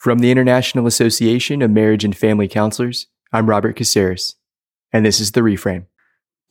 [0.00, 4.36] From the International Association of Marriage and Family Counselors, I'm Robert Caceres,
[4.94, 5.84] and this is The Reframe.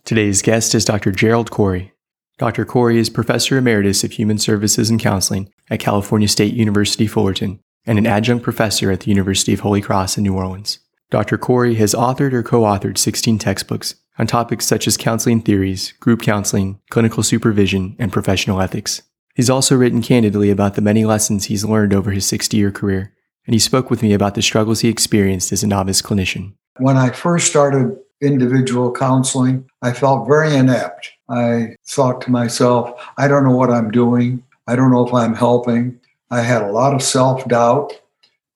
[0.06, 1.12] Today's guest is Dr.
[1.12, 1.91] Gerald Corey.
[2.38, 2.63] Dr.
[2.63, 7.97] Corey is Professor Emeritus of Human Services and Counseling at California State University Fullerton and
[7.97, 10.77] an adjunct professor at the University of Holy Cross in New Orleans.
[11.09, 11.39] Dr.
[11.39, 16.21] Corey has authored or co authored 16 textbooks on topics such as counseling theories, group
[16.21, 19.02] counseling, clinical supervision, and professional ethics.
[19.34, 23.11] He's also written candidly about the many lessons he's learned over his 60 year career
[23.46, 26.54] and he spoke with me about the struggles he experienced as a novice clinician.
[26.78, 31.11] When I first started individual counseling, I felt very inept.
[31.30, 34.44] I thought to myself, I don't know what I'm doing.
[34.67, 36.00] I don't know if I'm helping.
[36.31, 37.94] I had a lot of self doubt,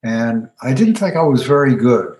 [0.03, 2.15] and I didn't think I was very good.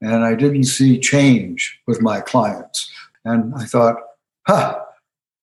[0.00, 2.90] And I didn't see change with my clients.
[3.24, 3.96] And I thought,
[4.46, 4.78] huh,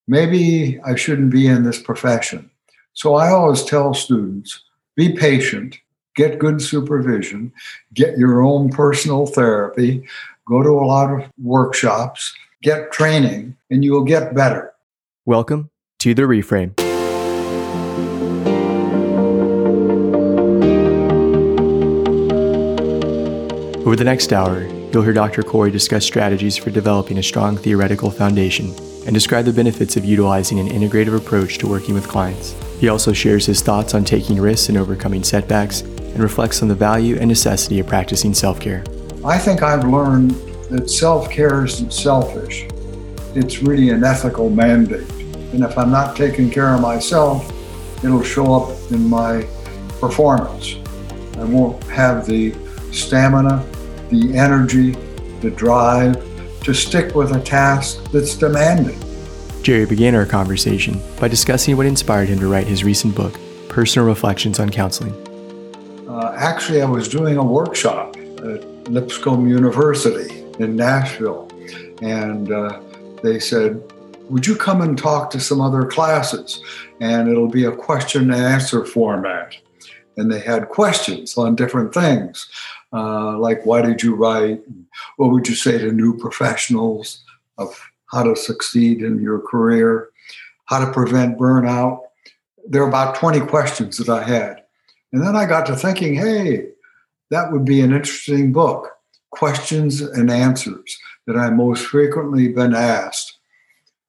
[0.07, 2.49] maybe I shouldn't be in this profession.
[2.93, 4.63] So I always tell students
[4.95, 5.79] be patient
[6.15, 7.51] get good supervision,
[7.93, 10.07] get your own personal therapy,
[10.47, 14.73] go to a lot of workshops, get training, and you will get better.
[15.25, 15.69] Welcome
[15.99, 16.73] to The Reframe.
[23.85, 25.43] Over the next hour, you'll hear Dr.
[25.43, 28.73] Corey discuss strategies for developing a strong theoretical foundation
[29.05, 32.55] and describe the benefits of utilizing an integrative approach to working with clients.
[32.79, 36.75] He also shares his thoughts on taking risks and overcoming setbacks and reflects on the
[36.75, 38.83] value and necessity of practicing self care.
[39.25, 40.31] I think I've learned
[40.69, 42.67] that self care isn't selfish,
[43.35, 45.09] it's really an ethical mandate.
[45.53, 47.51] And if I'm not taking care of myself,
[48.03, 49.47] it'll show up in my
[49.99, 50.75] performance.
[51.37, 52.55] I won't have the
[52.91, 53.65] stamina,
[54.09, 54.91] the energy,
[55.41, 56.15] the drive
[56.63, 58.99] to stick with a task that's demanding.
[59.61, 64.07] Jerry began our conversation by discussing what inspired him to write his recent book, Personal
[64.07, 65.32] Reflections on Counseling.
[66.13, 71.49] Uh, actually, I was doing a workshop at Lipscomb University in Nashville,
[72.03, 72.79] and uh,
[73.23, 73.81] they said,
[74.29, 76.61] Would you come and talk to some other classes?
[77.01, 79.55] And it'll be a question and answer format.
[80.15, 82.47] And they had questions on different things,
[82.93, 84.61] uh, like why did you write?
[85.17, 87.23] What would you say to new professionals
[87.57, 87.75] of
[88.11, 90.11] how to succeed in your career?
[90.65, 92.01] How to prevent burnout?
[92.67, 94.62] There are about 20 questions that I had.
[95.13, 96.69] And then I got to thinking, hey,
[97.29, 98.89] that would be an interesting book
[99.29, 103.37] questions and answers that I most frequently been asked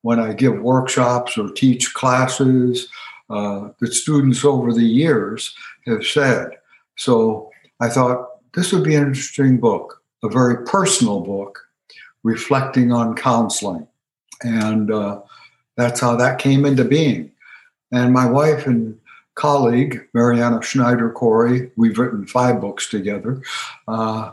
[0.02, 2.88] when I give workshops or teach classes
[3.30, 5.54] uh, that students over the years
[5.86, 6.50] have said.
[6.96, 7.50] So
[7.80, 11.58] I thought this would be an interesting book, a very personal book
[12.22, 13.86] reflecting on counseling.
[14.42, 15.20] And uh,
[15.76, 17.32] that's how that came into being.
[17.92, 18.98] And my wife and
[19.34, 23.42] colleague, Marianne Schneider Corey, we've written five books together,
[23.88, 24.30] uh,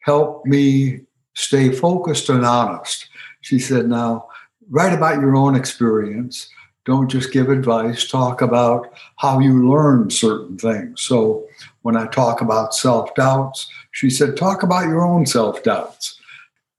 [0.00, 1.00] helped me
[1.34, 3.08] stay focused and honest.
[3.40, 4.28] She said, Now,
[4.70, 6.48] write about your own experience.
[6.84, 11.00] Don't just give advice, talk about how you learn certain things.
[11.00, 11.46] So,
[11.82, 16.20] when I talk about self doubts, she said, Talk about your own self doubts.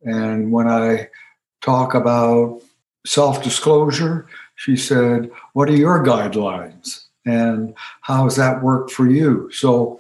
[0.04, 1.10] And when I
[1.62, 2.62] talk about
[3.06, 7.05] self disclosure, she said, What are your guidelines?
[7.26, 9.50] And how has that worked for you?
[9.52, 10.00] So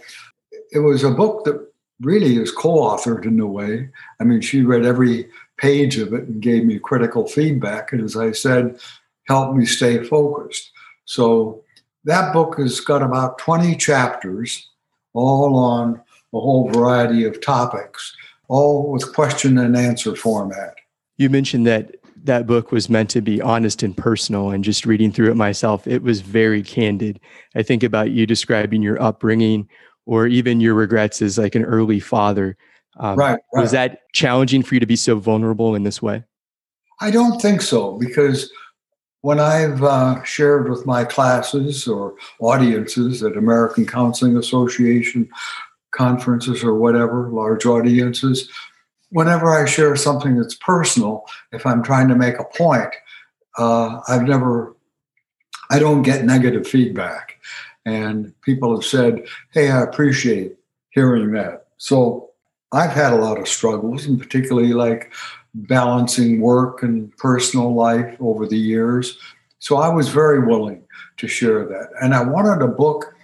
[0.72, 1.68] it was a book that
[2.02, 3.90] really is co-authored in a way.
[4.19, 8.18] I mean, she read every page of it and gave me critical feedback, and as
[8.18, 8.80] I said,
[9.28, 10.72] helped me stay focused.
[11.06, 11.64] So
[12.03, 14.69] that book has got about 20 chapters,
[15.14, 16.02] all on
[16.34, 18.16] a whole variety of topics,
[18.47, 20.75] all with question and answer format.
[21.18, 25.12] You mentioned that that book was meant to be honest and personal and just reading
[25.12, 27.19] through it myself it was very candid.
[27.56, 29.69] I think about you describing your upbringing
[30.06, 32.58] or even your regrets as like an early father.
[32.97, 36.24] Um, right, right, was that challenging for you to be so vulnerable in this way?
[37.02, 38.52] I don't think so because
[39.25, 45.28] when i've uh, shared with my classes or audiences at american counseling association
[45.90, 48.49] conferences or whatever large audiences
[49.09, 52.93] whenever I share something that's personal, if I'm trying to make a point,
[53.57, 54.75] uh, I've never,
[55.69, 57.40] I don't get negative feedback.
[57.85, 60.55] And people have said, hey, I appreciate
[60.90, 61.67] hearing that.
[61.78, 62.31] So
[62.72, 65.13] I've had a lot of struggles, and particularly like
[65.53, 69.17] balancing work and personal life over the years.
[69.59, 70.84] So I was very willing
[71.17, 71.90] to share that.
[72.01, 73.16] And I wanted a book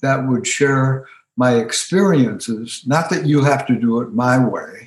[0.00, 1.06] that would share
[1.36, 4.85] my experiences, not that you have to do it my way,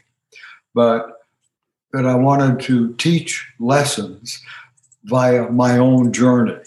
[0.73, 1.19] but
[1.93, 4.41] that I wanted to teach lessons
[5.05, 6.61] via my own journey,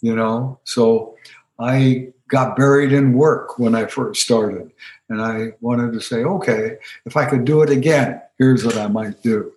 [0.00, 0.58] you know.
[0.64, 1.16] So
[1.58, 4.70] I got buried in work when I first started.
[5.08, 8.86] And I wanted to say, okay, if I could do it again, here's what I
[8.86, 9.52] might do.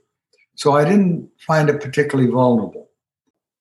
[0.55, 2.89] So I didn't find it particularly vulnerable.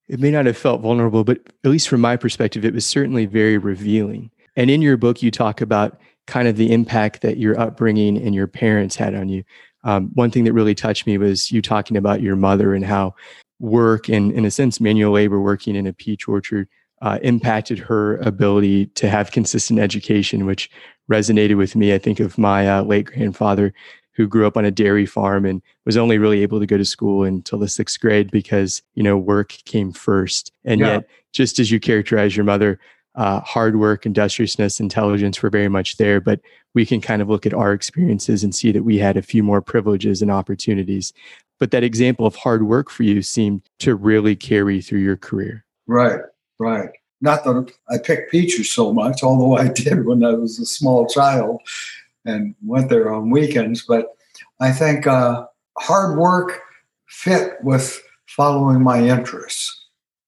[0.09, 3.27] It may not have felt vulnerable, but at least from my perspective, it was certainly
[3.27, 4.31] very revealing.
[4.57, 8.35] And in your book, you talk about kind of the impact that your upbringing and
[8.35, 9.45] your parents had on you.
[9.85, 13.15] Um, one thing that really touched me was you talking about your mother and how
[13.59, 16.69] work and, in a sense, manual labor working in a peach orchard
[17.01, 20.71] uh, impacted her ability to have consistent education, which
[21.11, 21.93] resonated with me.
[21.93, 23.75] I think of my uh, late grandfather
[24.15, 26.85] who grew up on a dairy farm and was only really able to go to
[26.85, 30.53] school until the sixth grade because you know work came first.
[30.65, 30.87] And yeah.
[30.95, 32.79] yet, just as you characterize your mother,
[33.15, 36.21] uh, hard work, industriousness, intelligence were very much there.
[36.21, 36.41] But
[36.75, 39.43] we can kind of look at our experiences and see that we had a few
[39.43, 41.13] more privileges and opportunities.
[41.59, 45.65] But that example of hard work for you seemed to really carry through your career.
[45.87, 46.21] Right.
[46.59, 46.91] Right.
[47.21, 51.07] Not that I picked peaches so much, although I did when I was a small
[51.07, 51.61] child
[52.25, 53.85] and went there on weekends.
[53.87, 54.09] But
[54.61, 55.47] I think uh,
[55.79, 56.61] hard work
[57.09, 59.82] fit with following my interests.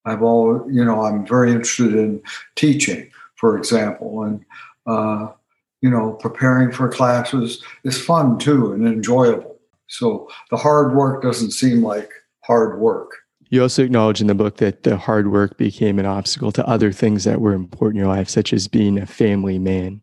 [0.05, 2.23] I've all, you know, I'm very interested in
[2.57, 4.45] teaching, for example, and
[4.87, 5.33] uh,
[5.81, 9.59] you know, preparing for classes is fun too and enjoyable.
[9.89, 12.11] So the hard work doesn't seem like
[12.41, 13.19] hard work.
[13.51, 16.91] You also acknowledge in the book that the hard work became an obstacle to other
[16.91, 20.01] things that were important in your life, such as being a family man.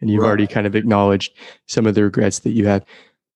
[0.00, 0.28] And you've right.
[0.28, 1.32] already kind of acknowledged
[1.66, 2.84] some of the regrets that you have.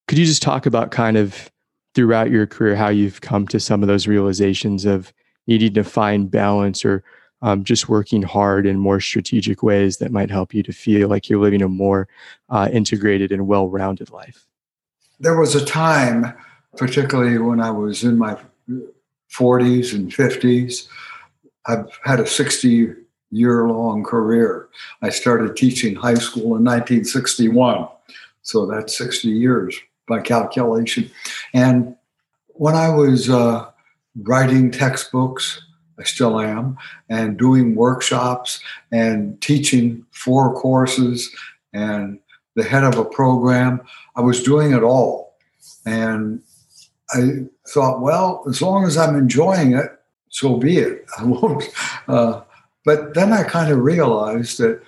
[0.07, 1.51] Could you just talk about kind of
[1.95, 5.13] throughout your career how you've come to some of those realizations of
[5.51, 7.03] needing to find balance or
[7.43, 11.29] um, just working hard in more strategic ways that might help you to feel like
[11.29, 12.07] you're living a more
[12.51, 14.47] uh, integrated and well rounded life?
[15.19, 16.33] There was a time,
[16.77, 18.39] particularly when I was in my
[19.33, 20.87] 40s and 50s.
[21.67, 22.95] I've had a 60
[23.33, 24.69] year long career.
[25.03, 27.89] I started teaching high school in 1961.
[28.43, 29.77] So that's 60 years
[30.07, 31.11] by calculation.
[31.53, 31.97] And
[32.49, 33.71] when I was uh,
[34.23, 35.63] writing textbooks,
[35.99, 36.79] I still am,
[37.09, 41.31] and doing workshops and teaching four courses
[41.73, 42.19] and
[42.57, 43.81] the head of a program,
[44.17, 45.37] I was doing it all.
[45.87, 46.43] And
[47.13, 49.91] I thought, well, as long as I'm enjoying it,
[50.29, 51.05] so be it.
[51.19, 51.65] I won't.
[52.09, 52.43] Uh,
[52.85, 54.83] but then I kind of realized that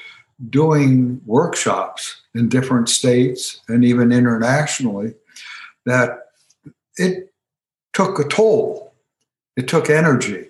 [0.50, 5.14] doing workshops in different states and even internationally,
[5.85, 6.31] that
[6.96, 7.32] it
[7.93, 8.91] took a toll.
[9.56, 10.49] It took energy.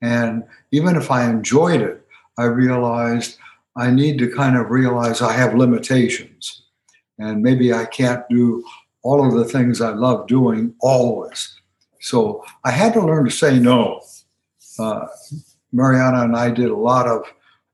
[0.00, 2.04] And even if I enjoyed it,
[2.38, 3.38] I realized
[3.76, 6.62] I need to kind of realize I have limitations.
[7.18, 8.64] And maybe I can't do
[9.02, 11.58] all of the things I love doing always.
[12.00, 14.00] So I had to learn to say no.
[14.78, 15.06] Uh,
[15.72, 17.24] Marianne and I did a lot of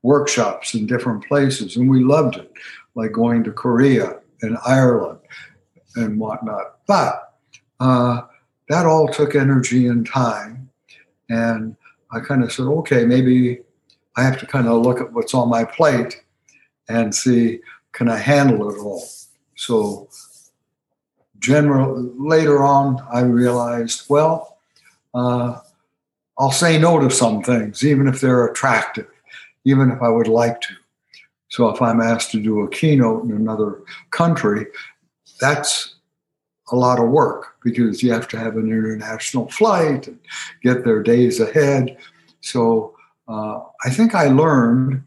[0.03, 2.51] workshops in different places, and we loved it,
[2.95, 5.19] like going to Korea and Ireland
[5.95, 6.79] and whatnot.
[6.87, 7.33] But
[7.79, 8.21] uh,
[8.69, 10.58] that all took energy and time.
[11.29, 11.75] And
[12.11, 13.59] I kind of said, okay, maybe
[14.15, 16.23] I have to kind of look at what's on my plate
[16.87, 17.59] and see,
[17.93, 19.03] can I handle it all?
[19.55, 20.09] So
[21.39, 24.57] general later on i realized well
[25.15, 25.57] uh,
[26.37, 29.07] i'll say no to some things even if they're attractive
[29.65, 30.73] even if i would like to
[31.47, 33.81] so if i'm asked to do a keynote in another
[34.11, 34.65] country
[35.39, 35.95] that's
[36.71, 40.19] a lot of work because you have to have an international flight and
[40.63, 41.97] get there days ahead
[42.41, 42.95] so
[43.27, 45.03] uh, i think i learned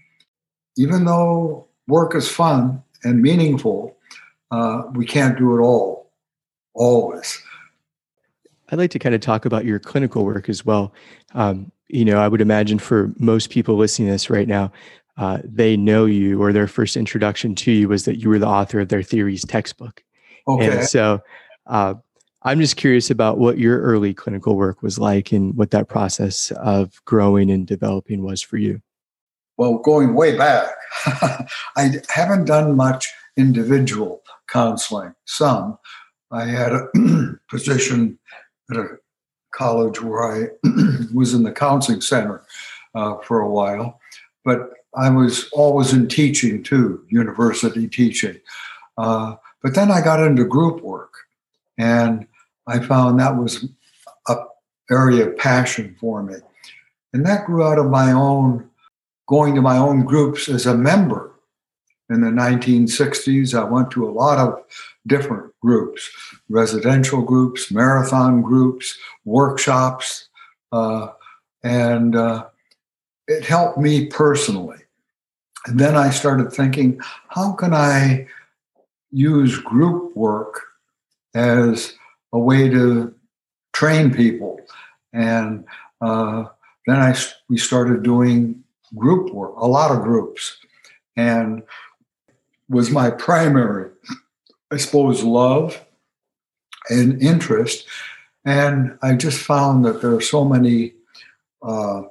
[0.76, 3.96] even though work is fun and meaningful
[4.50, 6.02] uh, we can't do it all
[6.74, 7.42] always.
[8.70, 10.94] I'd like to kind of talk about your clinical work as well.
[11.34, 14.72] Um, you know, I would imagine for most people listening to this right now,
[15.18, 18.46] uh, they know you or their first introduction to you was that you were the
[18.46, 20.02] author of their theories textbook.
[20.48, 20.78] Okay.
[20.78, 21.20] And so
[21.66, 21.94] uh,
[22.42, 26.50] I'm just curious about what your early clinical work was like and what that process
[26.52, 28.82] of growing and developing was for you.
[29.56, 30.70] Well, going way back,
[31.76, 35.78] I haven't done much individual counseling, some,
[36.30, 36.88] I had a
[37.50, 38.18] position
[38.70, 38.86] at a
[39.52, 40.48] college where I
[41.14, 42.42] was in the counseling center
[42.94, 44.00] uh, for a while,
[44.44, 48.38] but I was always in teaching too, university teaching.
[48.98, 51.11] Uh, but then I got into group work,
[51.82, 52.26] and
[52.68, 53.66] I found that was
[54.28, 54.36] a
[54.90, 56.34] area of passion for me,
[57.12, 58.70] and that grew out of my own
[59.28, 61.30] going to my own groups as a member.
[62.08, 64.62] In the 1960s, I went to a lot of
[65.06, 66.08] different groups
[66.48, 70.28] residential groups, marathon groups, workshops,
[70.70, 71.08] uh,
[71.64, 72.46] and uh,
[73.26, 74.78] it helped me personally.
[75.66, 78.26] And then I started thinking, how can I
[79.10, 80.71] use group work
[81.34, 81.94] as
[82.32, 83.14] a way to
[83.72, 84.60] train people?
[85.12, 85.64] And
[86.00, 86.46] uh,
[86.86, 87.16] then I
[87.48, 88.62] we started doing
[88.96, 90.56] group work, a lot of groups,
[91.16, 91.62] and
[92.68, 93.90] was my primary,
[94.70, 95.84] I suppose, love
[96.88, 97.86] and interest.
[98.44, 100.94] And I just found that there are so many
[101.62, 102.02] uh,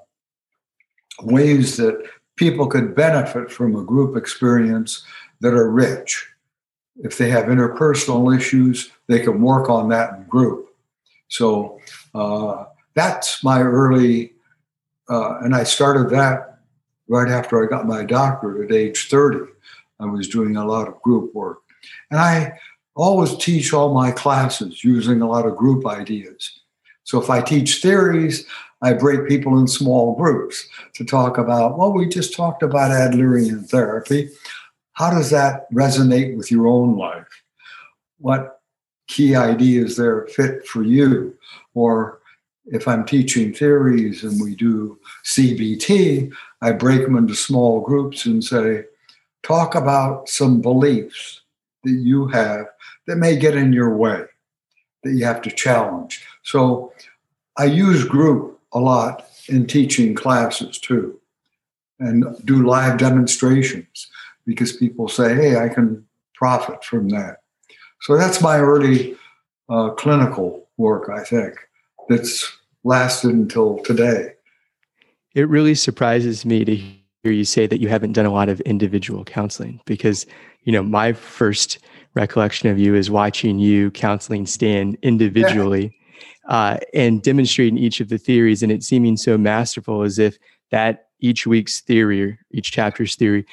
[1.24, 2.01] ways that
[2.38, 5.04] people could benefit from a group experience
[5.42, 6.28] that are rich.
[6.98, 10.69] If they have interpersonal issues, they can work on that in group.
[11.29, 11.79] So
[12.13, 14.33] uh, that's my early,
[15.10, 16.60] uh, and I started that
[17.07, 19.39] right after I got my doctorate at age 30.
[20.00, 21.60] I was doing a lot of group work.
[22.10, 22.57] And I
[22.95, 26.60] always teach all my classes using a lot of group ideas.
[27.03, 28.45] So if I teach theories,
[28.81, 33.69] I break people in small groups to talk about, well, we just talked about Adlerian
[33.69, 34.29] therapy.
[34.93, 37.27] How does that resonate with your own life?
[38.19, 38.60] What
[39.07, 41.36] key ideas there fit for you?
[41.74, 42.19] Or
[42.65, 46.31] if I'm teaching theories and we do CBT,
[46.62, 48.86] I break them into small groups and say,
[49.43, 51.41] talk about some beliefs
[51.83, 52.67] that you have
[53.07, 54.24] that may get in your way,
[55.03, 56.24] that you have to challenge.
[56.43, 56.93] So
[57.57, 61.19] I use group a lot in teaching classes too,
[62.00, 64.07] and do live demonstrations
[64.45, 66.05] because people say, hey, I can
[66.36, 67.38] profit from that.
[68.01, 69.15] So that's my early
[69.69, 71.53] uh, clinical work, I think,
[72.10, 72.51] that's
[72.83, 74.33] lasted until today.
[75.36, 78.60] It really surprises me to hear you say that you haven't done a lot of
[78.62, 80.25] individual counseling because,
[80.63, 81.77] you know, my first
[82.15, 85.95] recollection of you is watching you counseling Stan individually
[86.50, 86.55] yeah.
[86.55, 90.38] uh, and demonstrating each of the theories and it seeming so masterful as if
[90.71, 93.45] that each week's theory, or each chapter's theory,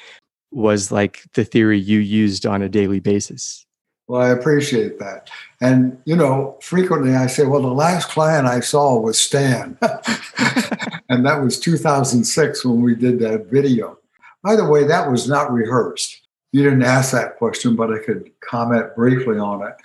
[0.51, 3.65] was like the theory you used on a daily basis.
[4.07, 5.29] Well, I appreciate that.
[5.61, 9.77] And, you know, frequently I say, well, the last client I saw was Stan.
[11.09, 13.99] and that was 2006 when we did that video.
[14.43, 16.21] By the way, that was not rehearsed.
[16.51, 19.75] You didn't ask that question, but I could comment briefly on it.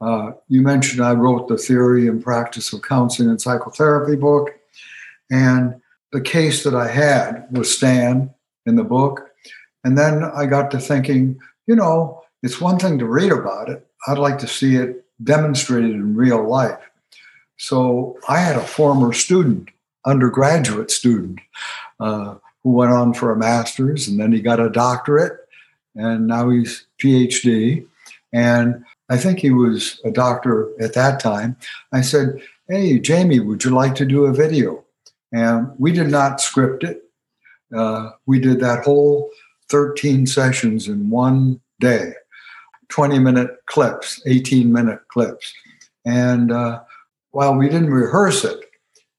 [0.00, 4.50] Uh, you mentioned I wrote the Theory and Practice of Counseling and Psychotherapy book.
[5.30, 8.34] And the case that I had was Stan
[8.66, 9.27] in the book.
[9.84, 13.86] And then I got to thinking, you know, it's one thing to read about it.
[14.06, 16.78] I'd like to see it demonstrated in real life.
[17.56, 19.70] So I had a former student,
[20.06, 21.40] undergraduate student,
[22.00, 25.38] uh, who went on for a master's and then he got a doctorate
[25.94, 27.84] and now he's PhD.
[28.32, 31.56] And I think he was a doctor at that time.
[31.92, 34.84] I said, Hey, Jamie, would you like to do a video?
[35.32, 37.02] And we did not script it.
[37.74, 39.30] Uh, we did that whole
[39.68, 42.12] 13 sessions in one day.
[42.88, 45.52] 20 minute clips, 18 minute clips.
[46.04, 46.80] And uh,
[47.32, 48.58] while we didn't rehearse it,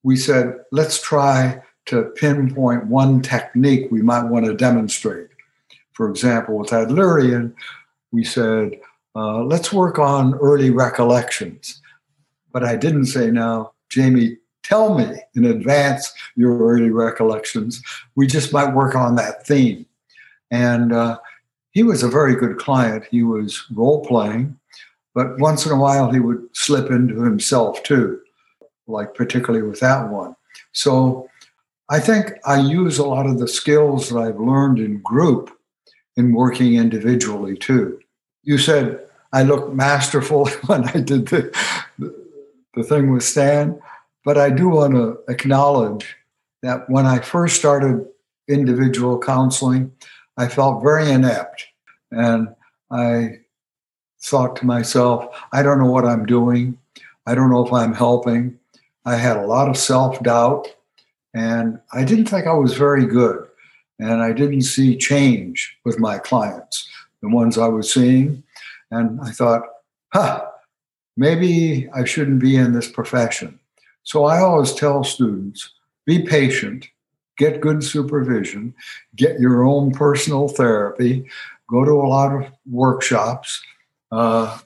[0.04, 5.28] we said, let's try to pinpoint one technique we might want to demonstrate.
[5.94, 7.54] For example, with Adlerian,
[8.12, 8.80] we said,
[9.16, 11.82] uh, let's work on early recollections.
[12.52, 17.82] But I didn't say, now, Jamie, tell me in advance your early recollections.
[18.16, 19.86] We just might work on that theme.
[20.52, 21.20] And uh,
[21.72, 23.06] he was a very good client.
[23.10, 24.60] He was role playing,
[25.14, 28.20] but once in a while he would slip into himself too,
[28.88, 30.36] like particularly with that one.
[30.72, 31.30] So
[31.90, 35.56] I think I use a lot of the skills that I've learned in group
[36.16, 38.00] in working individually too.
[38.44, 39.00] You said
[39.34, 41.56] I looked masterful when I did the,
[42.76, 43.80] the thing with Stan,
[44.24, 46.16] but I do want to acknowledge
[46.62, 48.06] that when I first started
[48.48, 49.92] individual counseling,
[50.40, 51.66] I felt very inept.
[52.12, 52.48] And
[52.90, 53.40] I
[54.22, 56.78] thought to myself, I don't know what I'm doing.
[57.28, 58.58] I don't know if I'm helping.
[59.06, 60.70] I had a lot of self doubt
[61.34, 63.46] and I didn't think I was very good.
[64.00, 66.88] And I didn't see change with my clients,
[67.22, 68.42] the ones I was seeing.
[68.92, 69.64] And I thought,
[70.14, 70.46] huh,
[71.18, 73.60] maybe I shouldn't be in this profession.
[74.04, 75.74] So I always tell students
[76.06, 76.88] be patient,
[77.40, 78.76] get good supervision,
[79.16, 81.26] get your own personal therapy,
[81.68, 83.64] go to a lot of workshops,
[84.12, 84.60] uh,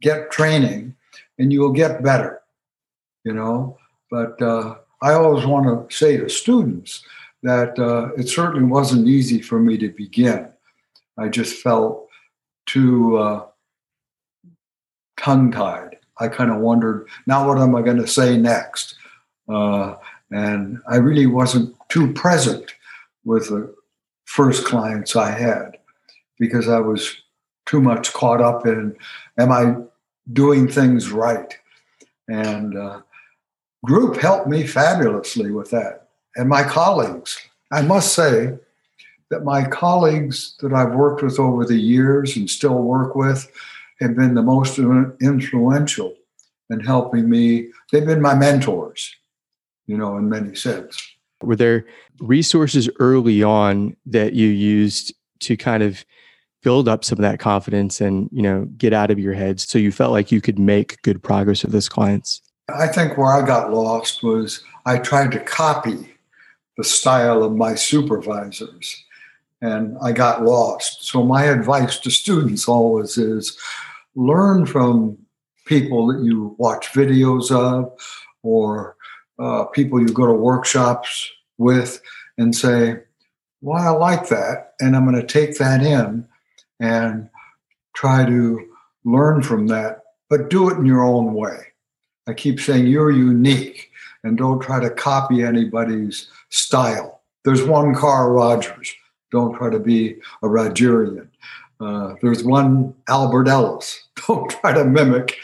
[0.00, 0.96] get training,
[1.38, 2.40] and you will get better,
[3.22, 3.78] you know.
[4.10, 7.04] But uh, I always want to say to students
[7.42, 10.48] that uh, it certainly wasn't easy for me to begin.
[11.18, 12.08] I just felt
[12.64, 13.46] too uh,
[15.16, 15.98] tongue tied.
[16.18, 18.96] I kind of wondered, now what am I going to say next?
[19.48, 19.96] Uh,
[20.30, 22.74] and I really wasn't too present
[23.24, 23.74] with the
[24.24, 25.78] first clients I had
[26.38, 27.16] because I was
[27.66, 28.96] too much caught up in
[29.38, 29.76] am I
[30.32, 31.56] doing things right?
[32.28, 33.02] And uh,
[33.84, 36.08] group helped me fabulously with that.
[36.36, 37.38] And my colleagues,
[37.72, 38.58] I must say
[39.30, 43.50] that my colleagues that I've worked with over the years and still work with
[44.00, 46.14] have been the most influential
[46.70, 47.70] in helping me.
[47.90, 49.14] They've been my mentors,
[49.86, 51.15] you know, in many sense.
[51.42, 51.86] Were there
[52.20, 56.04] resources early on that you used to kind of
[56.62, 59.78] build up some of that confidence and, you know, get out of your head so
[59.78, 62.42] you felt like you could make good progress with those clients?
[62.74, 66.12] I think where I got lost was I tried to copy
[66.76, 69.04] the style of my supervisors
[69.60, 71.04] and I got lost.
[71.04, 73.56] So, my advice to students always is
[74.14, 75.18] learn from
[75.66, 77.92] people that you watch videos of
[78.42, 78.95] or
[79.38, 82.00] uh, people you go to workshops with
[82.38, 83.00] and say,
[83.60, 84.74] Well, I like that.
[84.80, 86.26] And I'm going to take that in
[86.80, 87.28] and
[87.94, 88.68] try to
[89.04, 91.58] learn from that, but do it in your own way.
[92.26, 93.90] I keep saying you're unique
[94.24, 97.20] and don't try to copy anybody's style.
[97.44, 98.92] There's one Carl Rogers.
[99.30, 101.28] Don't try to be a Rogerian.
[101.80, 104.02] Uh, there's one Albert Ellis.
[104.26, 105.36] Don't try to mimic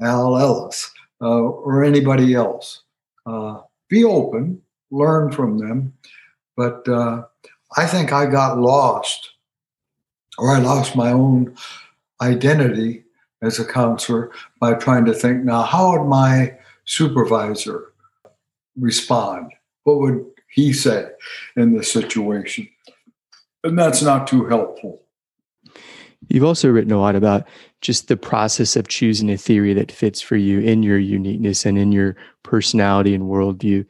[0.00, 0.90] Al Ellis
[1.22, 2.82] uh, or anybody else.
[3.26, 5.92] Uh, be open, learn from them.
[6.56, 7.24] But uh,
[7.76, 9.30] I think I got lost,
[10.38, 11.56] or I lost my own
[12.22, 13.04] identity
[13.42, 14.30] as a counselor
[14.60, 17.92] by trying to think now, how would my supervisor
[18.78, 19.52] respond?
[19.84, 21.08] What would he say
[21.56, 22.68] in this situation?
[23.64, 25.02] And that's not too helpful.
[26.28, 27.46] You've also written a lot about
[27.80, 31.78] just the process of choosing a theory that fits for you in your uniqueness and
[31.78, 33.84] in your personality and worldview,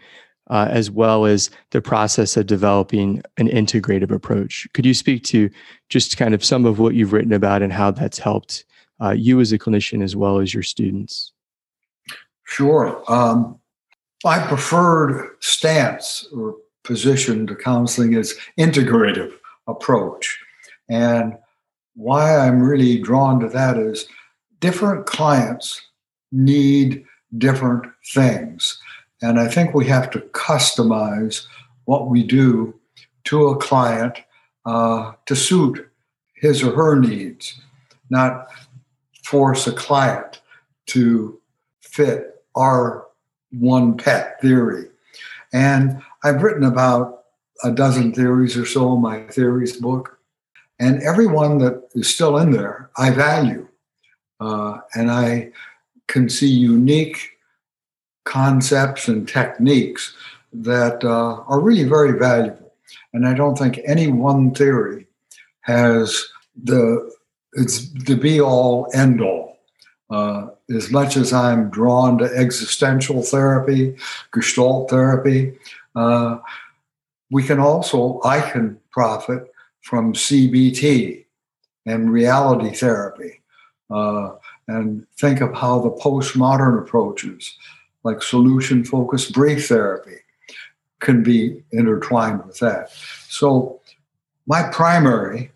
[0.50, 4.66] uh, as well as the process of developing an integrative approach.
[4.74, 5.50] Could you speak to
[5.88, 8.64] just kind of some of what you've written about and how that's helped
[9.00, 11.32] uh, you as a clinician as well as your students?
[12.44, 13.02] Sure.
[13.08, 13.58] Um,
[14.24, 19.32] my preferred stance or position to counseling is integrative
[19.66, 20.38] approach.
[20.88, 21.36] And
[21.96, 24.06] why I'm really drawn to that is
[24.60, 25.82] different clients
[26.30, 27.04] need
[27.38, 28.78] different things.
[29.22, 31.46] And I think we have to customize
[31.86, 32.78] what we do
[33.24, 34.18] to a client
[34.66, 35.88] uh, to suit
[36.34, 37.60] his or her needs,
[38.10, 38.48] not
[39.24, 40.42] force a client
[40.86, 41.40] to
[41.80, 43.06] fit our
[43.50, 44.84] one pet theory.
[45.52, 47.24] And I've written about
[47.64, 50.15] a dozen theories or so in my theories book.
[50.78, 53.66] And everyone that is still in there, I value.
[54.40, 55.52] Uh, and I
[56.06, 57.30] can see unique
[58.24, 60.14] concepts and techniques
[60.52, 62.74] that uh, are really very valuable.
[63.12, 65.06] And I don't think any one theory
[65.60, 66.24] has
[66.62, 67.10] the
[67.54, 69.58] it's the be all end all.
[70.10, 73.96] Uh, as much as I'm drawn to existential therapy,
[74.32, 75.58] Gestalt therapy,
[75.94, 76.38] uh,
[77.30, 79.50] we can also I can profit
[79.86, 81.24] from CBT
[81.86, 83.40] and reality therapy.
[83.88, 84.30] Uh,
[84.66, 87.56] and think of how the postmodern approaches,
[88.02, 90.16] like solution focused brief therapy,
[90.98, 92.90] can be intertwined with that.
[93.28, 93.80] So,
[94.48, 95.52] my primary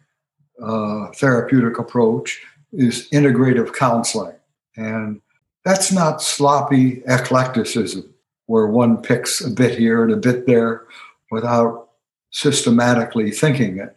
[0.63, 2.41] uh, therapeutic approach
[2.73, 4.37] is integrative counseling.
[4.77, 5.21] And
[5.65, 8.09] that's not sloppy eclecticism
[8.47, 10.85] where one picks a bit here and a bit there
[11.33, 11.90] without
[12.31, 13.97] systematically thinking it.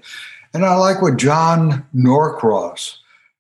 [0.54, 3.00] And I like what John Norcross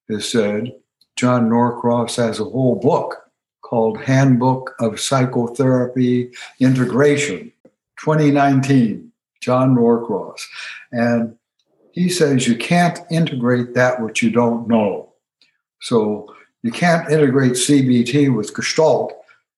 [0.10, 0.73] has said.
[1.15, 3.29] John Norcross has a whole book
[3.62, 7.51] called Handbook of Psychotherapy Integration,
[7.99, 10.47] 2019, John Norcross.
[10.91, 11.36] And
[11.91, 15.13] he says you can't integrate that which you don't know.
[15.82, 19.13] So you can't integrate CBT with Gestalt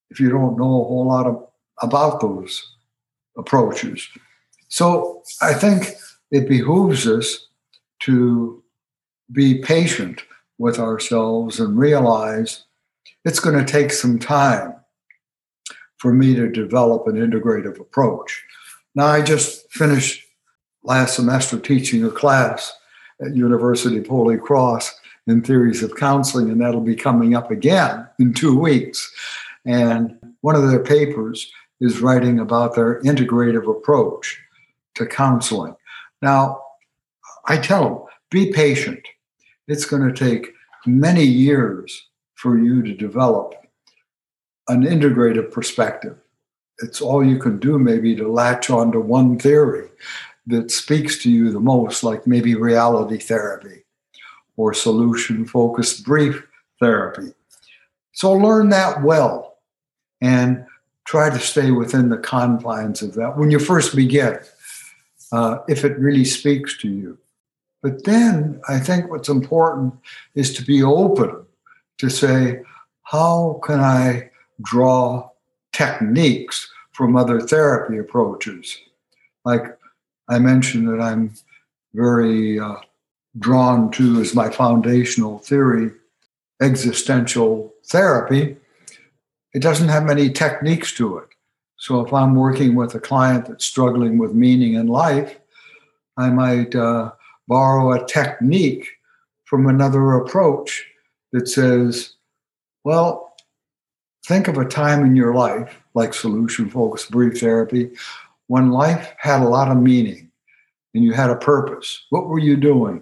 [0.10, 1.48] if you don't know a whole lot of,
[1.82, 2.76] about those
[3.38, 4.08] approaches.
[4.68, 5.96] So I think
[6.32, 7.48] it behooves us
[8.02, 8.64] to
[9.32, 10.24] be patient
[10.58, 12.64] with ourselves and realize
[13.24, 14.76] it's going to take some time
[15.98, 18.44] for me to develop an integrative approach.
[18.94, 20.24] Now, I just finished
[20.84, 22.74] last semester teaching a class
[23.22, 24.94] at University of Holy Cross
[25.28, 29.12] in theories of counseling, and that'll be coming up again in two weeks.
[29.66, 31.52] And one of their papers
[31.82, 34.40] is writing about their integrative approach
[34.96, 35.76] to counseling.
[36.22, 36.62] Now,
[37.48, 38.00] I tell them,
[38.32, 39.08] be patient.
[39.68, 40.54] It's going to take
[40.86, 43.56] many years for you to develop
[44.68, 46.18] an integrative perspective.
[46.80, 49.90] It's all you can do, maybe, to latch on to one theory
[50.48, 53.84] that speaks to you the most, like maybe reality therapy
[54.58, 56.46] or solution focused brief
[56.80, 57.34] therapy.
[58.14, 59.58] So learn that well
[60.22, 60.66] and
[61.06, 64.40] try to stay within the confines of that when you first begin,
[65.32, 67.18] uh, if it really speaks to you.
[67.82, 69.94] But then I think what's important
[70.34, 71.46] is to be open
[72.00, 72.62] to say,
[73.04, 75.30] how can I draw
[75.72, 78.78] techniques from other therapy approaches?
[79.44, 79.78] Like
[80.28, 81.34] I mentioned that I'm
[81.94, 82.78] very uh,
[83.38, 85.92] drawn to as my foundational theory
[86.62, 88.58] existential therapy.
[89.54, 91.30] It doesn't have many techniques to it.
[91.78, 95.38] So if I'm working with a client that's struggling with meaning in life,
[96.18, 97.12] I might uh,
[97.48, 98.88] borrow a technique
[99.44, 100.86] from another approach
[101.32, 102.14] that says,
[102.84, 103.36] well,
[104.26, 107.92] think of a time in your life, like solution focused brief therapy,
[108.48, 110.32] when life had a lot of meaning
[110.94, 112.06] and you had a purpose.
[112.10, 113.02] What were you doing?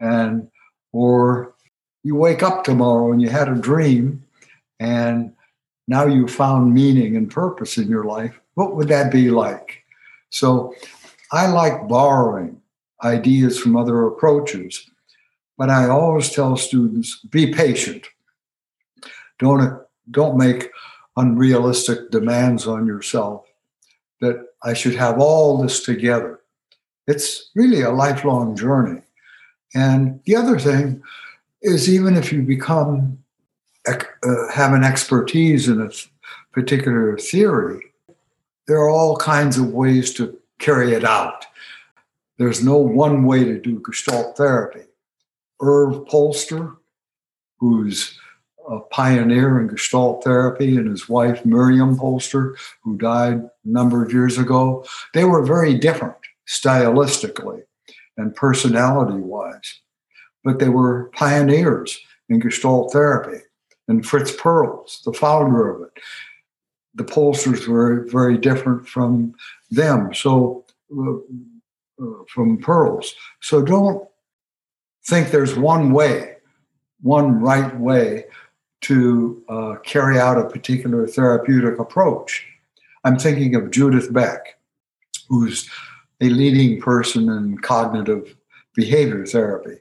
[0.00, 0.48] And,
[0.92, 1.54] or
[2.02, 4.24] you wake up tomorrow and you had a dream
[4.80, 5.32] and
[5.90, 8.40] now you found meaning and purpose in your life.
[8.54, 9.82] What would that be like?
[10.30, 10.72] So
[11.32, 12.62] I like borrowing
[13.02, 14.88] ideas from other approaches,
[15.58, 18.06] but I always tell students be patient.
[19.40, 20.70] Don't, don't make
[21.16, 23.44] unrealistic demands on yourself
[24.20, 26.38] that I should have all this together.
[27.08, 29.02] It's really a lifelong journey.
[29.74, 31.02] And the other thing
[31.62, 33.19] is, even if you become
[33.92, 35.90] uh, have an expertise in a
[36.52, 37.80] particular theory,
[38.66, 41.46] there are all kinds of ways to carry it out.
[42.38, 44.84] There's no one way to do Gestalt therapy.
[45.60, 46.76] Irv Polster,
[47.58, 48.18] who's
[48.68, 54.12] a pioneer in Gestalt therapy, and his wife, Miriam Polster, who died a number of
[54.12, 56.16] years ago, they were very different
[56.48, 57.62] stylistically
[58.16, 59.80] and personality wise,
[60.44, 61.98] but they were pioneers
[62.28, 63.38] in Gestalt therapy.
[63.90, 66.02] And Fritz Perls, the founder of it,
[66.94, 69.34] the Polsters were very different from
[69.70, 70.14] them.
[70.14, 70.64] So,
[70.96, 71.16] uh,
[72.00, 73.08] uh, from Perls.
[73.40, 74.08] So don't
[75.06, 76.36] think there's one way,
[77.02, 78.24] one right way
[78.82, 82.46] to uh, carry out a particular therapeutic approach.
[83.04, 84.58] I'm thinking of Judith Beck,
[85.28, 85.68] who's
[86.22, 88.36] a leading person in cognitive
[88.74, 89.80] behavior therapy.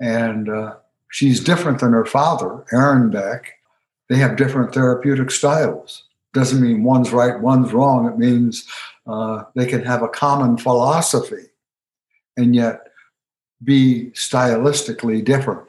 [0.00, 0.76] And uh,
[1.10, 3.52] she's different than her father, Aaron Beck.
[4.08, 6.04] They have different therapeutic styles.
[6.32, 8.06] Doesn't mean one's right, one's wrong.
[8.06, 8.66] It means
[9.06, 11.46] uh, they can have a common philosophy
[12.36, 12.88] and yet
[13.62, 15.68] be stylistically different.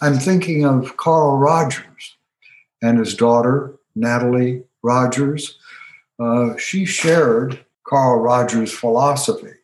[0.00, 2.16] I'm thinking of Carl Rogers
[2.82, 5.58] and his daughter, Natalie Rogers.
[6.18, 9.54] Uh, she shared Carl Rogers' philosophy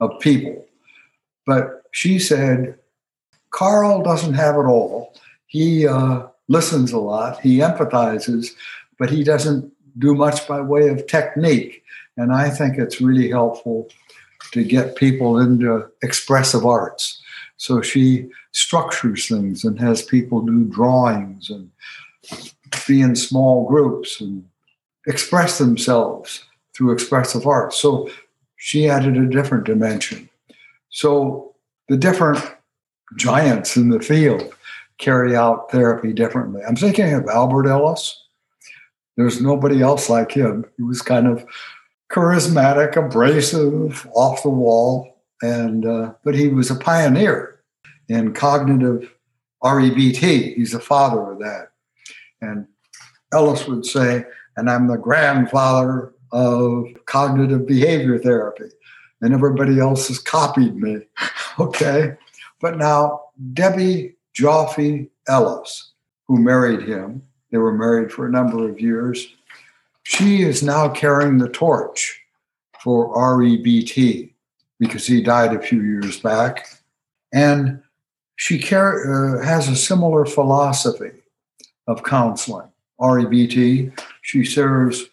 [0.00, 0.64] of people,
[1.46, 2.78] but she said,
[3.50, 5.14] Carl doesn't have it all.
[5.46, 8.48] He uh, listens a lot, he empathizes,
[8.98, 11.82] but he doesn't do much by way of technique.
[12.16, 13.88] And I think it's really helpful
[14.52, 17.20] to get people into expressive arts.
[17.56, 21.70] So she structures things and has people do drawings and
[22.86, 24.44] be in small groups and
[25.06, 27.72] express themselves through expressive art.
[27.72, 28.10] So
[28.56, 30.28] she added a different dimension.
[30.90, 31.54] So
[31.88, 32.42] the different
[33.16, 34.52] giants in the field
[34.98, 36.62] carry out therapy differently.
[36.66, 38.22] I'm thinking of Albert Ellis.
[39.16, 40.64] There's nobody else like him.
[40.76, 41.44] He was kind of
[42.10, 47.60] charismatic, abrasive, off the wall, and uh, but he was a pioneer
[48.08, 49.12] in cognitive
[49.62, 50.54] REBT.
[50.54, 51.68] He's the father of that.
[52.40, 52.66] And
[53.32, 54.24] Ellis would say,
[54.56, 58.70] and I'm the grandfather of cognitive behavior therapy.
[59.22, 60.98] And everybody else has copied me.
[61.58, 62.16] okay.
[62.66, 63.20] But now,
[63.52, 65.92] Debbie Joffe Ellis,
[66.26, 69.28] who married him, they were married for a number of years,
[70.02, 72.20] she is now carrying the torch
[72.82, 74.32] for REBT
[74.80, 76.66] because he died a few years back.
[77.32, 77.80] And
[78.34, 81.12] she uh, has a similar philosophy
[81.86, 82.72] of counseling.
[83.00, 85.04] REBT, she serves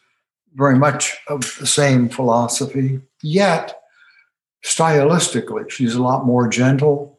[0.55, 3.79] very much of the same philosophy, yet
[4.65, 7.12] stylistically, she's a lot more gentle,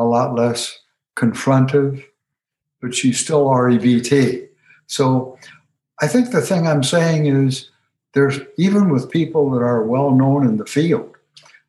[0.00, 0.78] a lot less
[1.16, 2.02] confrontive,
[2.80, 4.48] but she's still REBT.
[4.86, 5.38] So
[6.00, 7.70] I think the thing I'm saying is
[8.14, 11.14] there's even with people that are well known in the field,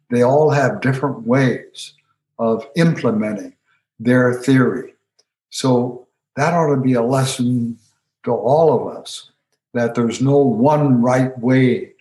[0.09, 1.93] they all have different ways
[2.39, 3.53] of implementing
[3.99, 4.93] their theory.
[5.49, 7.77] So that ought to be a lesson
[8.23, 9.31] to all of us
[9.73, 11.93] that there's no one right way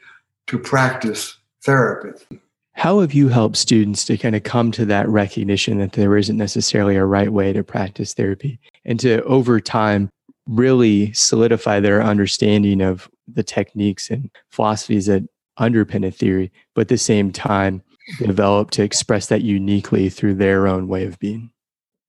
[0.46, 2.40] to practice therapy.
[2.80, 6.38] How have you helped students to kind of come to that recognition that there isn't
[6.38, 10.08] necessarily a right way to practice therapy and to over time
[10.46, 15.24] really solidify their understanding of the techniques and philosophies that
[15.58, 17.82] underpin a theory, but at the same time
[18.16, 21.50] develop to express that uniquely through their own way of being?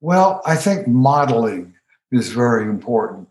[0.00, 1.74] Well, I think modeling
[2.12, 3.28] is very important.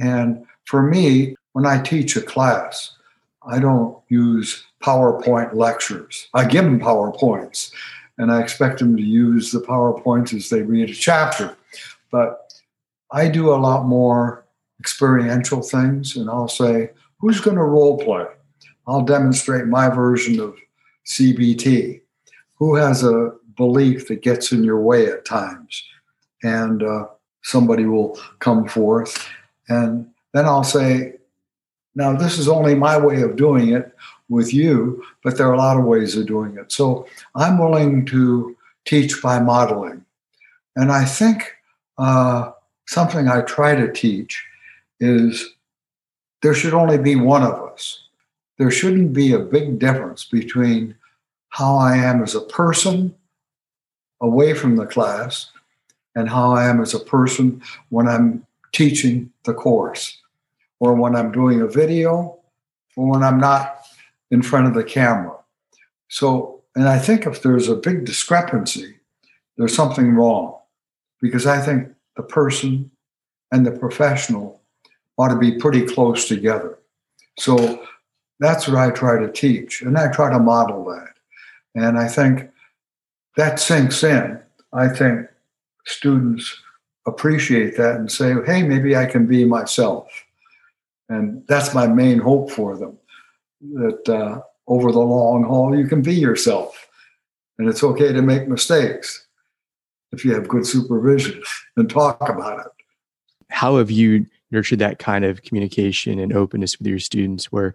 [0.00, 2.96] And for me, when I teach a class,
[3.46, 6.28] I don't use PowerPoint lectures.
[6.34, 7.72] I give them PowerPoints
[8.18, 11.56] and I expect them to use the PowerPoints as they read a chapter.
[12.10, 12.52] But
[13.10, 14.44] I do a lot more
[14.78, 18.26] experiential things and I'll say, who's going to role play?
[18.86, 20.54] I'll demonstrate my version of
[21.06, 22.02] CBT.
[22.56, 25.82] Who has a belief that gets in your way at times?
[26.42, 27.06] And uh,
[27.42, 29.26] somebody will come forth.
[29.70, 31.14] And then I'll say,
[31.94, 33.94] now, this is only my way of doing it
[34.28, 36.72] with you, but there are a lot of ways of doing it.
[36.72, 40.04] So I'm willing to teach by modeling.
[40.76, 41.52] And I think
[41.98, 42.52] uh,
[42.86, 44.42] something I try to teach
[45.00, 45.54] is
[46.42, 48.04] there should only be one of us.
[48.58, 50.94] There shouldn't be a big difference between
[51.48, 53.14] how I am as a person
[54.20, 55.50] away from the class
[56.14, 60.18] and how I am as a person when I'm teaching the course
[60.80, 62.38] or when I'm doing a video
[62.96, 63.83] or when I'm not
[64.30, 65.36] in front of the camera.
[66.08, 68.94] So, and I think if there's a big discrepancy,
[69.56, 70.58] there's something wrong
[71.20, 72.90] because I think the person
[73.52, 74.60] and the professional
[75.16, 76.78] ought to be pretty close together.
[77.38, 77.84] So
[78.40, 81.14] that's what I try to teach, and I try to model that.
[81.74, 82.50] And I think
[83.36, 84.40] that sinks in.
[84.72, 85.28] I think
[85.86, 86.56] students
[87.06, 90.08] appreciate that and say, hey, maybe I can be myself.
[91.08, 92.98] And that's my main hope for them
[93.72, 96.88] that uh, over the long haul, you can be yourself.
[97.58, 99.26] And it's okay to make mistakes
[100.12, 101.42] if you have good supervision
[101.76, 102.66] and talk about it.
[103.50, 107.74] How have you nurtured that kind of communication and openness with your students where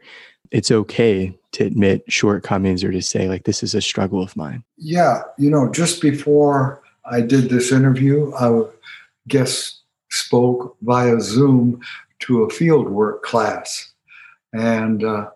[0.51, 4.63] it's okay to admit shortcomings or to say, like, this is a struggle of mine?
[4.77, 5.21] Yeah.
[5.37, 8.63] You know, just before I did this interview, I
[9.27, 11.81] guess spoke via Zoom
[12.19, 13.91] to a fieldwork class.
[14.53, 15.29] And uh,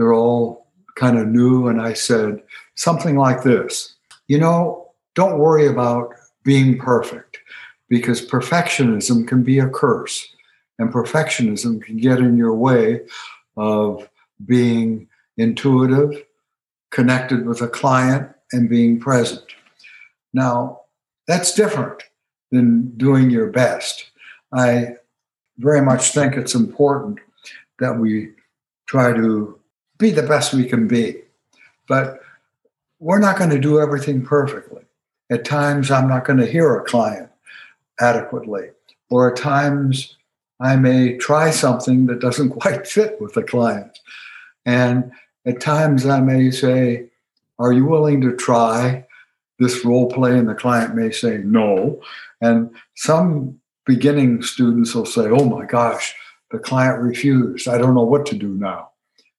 [0.00, 1.68] they're all kind of new.
[1.68, 2.42] And I said
[2.74, 3.96] something like this
[4.28, 7.38] You know, don't worry about being perfect
[7.88, 10.34] because perfectionism can be a curse.
[10.78, 13.02] And perfectionism can get in your way
[13.58, 14.08] of
[14.46, 16.24] being intuitive,
[16.90, 19.44] connected with a client, and being present.
[20.32, 20.80] Now,
[21.26, 22.02] that's different
[22.50, 24.10] than doing your best.
[24.54, 24.96] I
[25.58, 27.18] very much think it's important
[27.78, 28.30] that we
[28.86, 29.59] try to
[30.00, 31.22] be the best we can be.
[31.86, 32.20] But
[32.98, 34.82] we're not going to do everything perfectly.
[35.30, 37.30] At times, I'm not going to hear a client
[38.00, 38.70] adequately,
[39.10, 40.16] or at times,
[40.58, 43.98] I may try something that doesn't quite fit with the client.
[44.66, 45.12] And
[45.46, 47.06] at times, I may say,
[47.58, 49.06] Are you willing to try
[49.58, 50.36] this role play?
[50.38, 52.02] And the client may say, No.
[52.40, 56.14] And some beginning students will say, Oh my gosh,
[56.50, 57.68] the client refused.
[57.68, 58.89] I don't know what to do now.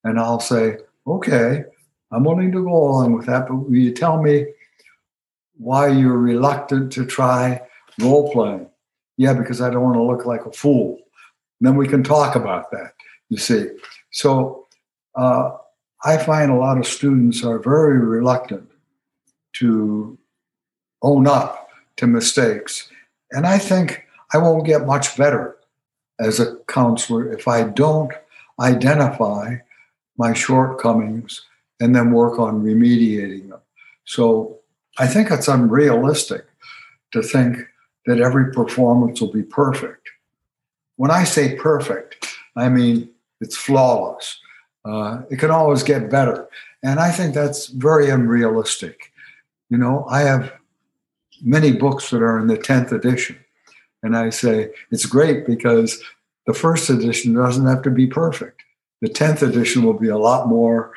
[0.04, 1.64] And I'll say, Okay,
[2.12, 4.46] I'm willing to go along with that, but will you tell me
[5.58, 7.62] why you're reluctant to try
[8.00, 8.68] role playing?
[9.18, 11.00] Yeah, because I don't want to look like a fool.
[11.60, 12.94] And then we can talk about that,
[13.30, 13.68] you see.
[14.12, 14.68] So
[15.16, 15.52] uh,
[16.04, 18.70] I find a lot of students are very reluctant
[19.54, 20.18] to
[21.02, 22.90] own up to mistakes.
[23.32, 25.58] And I think I won't get much better
[26.20, 28.12] as a counselor if I don't
[28.60, 29.58] identify
[30.22, 31.42] my shortcomings
[31.80, 33.62] and then work on remediating them.
[34.06, 34.60] So
[35.00, 36.46] I think it's unrealistic
[37.14, 37.58] to think
[38.06, 40.08] that every performance will be perfect.
[40.98, 43.10] When I say perfect, I mean
[43.44, 44.40] it's flawless.
[44.86, 46.48] Uh, it can always get better.
[46.84, 49.12] And I think that's very unrealistic.
[49.72, 50.54] You know, I have
[51.42, 53.38] many books that are in the 10th edition.
[54.04, 56.02] And I say it's great because
[56.46, 58.61] the first edition doesn't have to be perfect.
[59.02, 60.94] The 10th edition will be a lot more.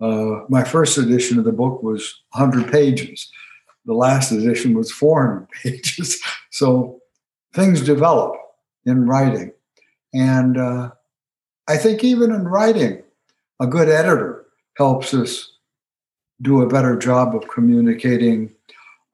[0.00, 3.30] Uh, my first edition of the book was 100 pages.
[3.86, 6.22] The last edition was 400 pages.
[6.50, 7.00] So
[7.54, 8.34] things develop
[8.84, 9.52] in writing.
[10.12, 10.90] And uh,
[11.68, 13.02] I think even in writing,
[13.60, 15.52] a good editor helps us
[16.42, 18.54] do a better job of communicating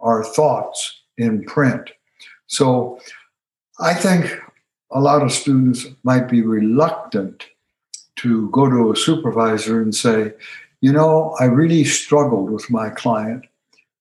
[0.00, 1.90] our thoughts in print.
[2.46, 2.98] So
[3.78, 4.36] I think
[4.90, 7.46] a lot of students might be reluctant
[8.22, 10.32] to go to a supervisor and say,
[10.80, 13.46] You know, I really struggled with my client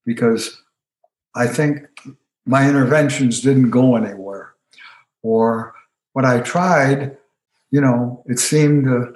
[0.06, 0.62] because
[1.36, 1.88] I think
[2.46, 4.54] my interventions didn't go anywhere.
[5.24, 5.74] Or
[6.14, 7.18] what I tried,
[7.72, 9.12] you know, it seemed uh,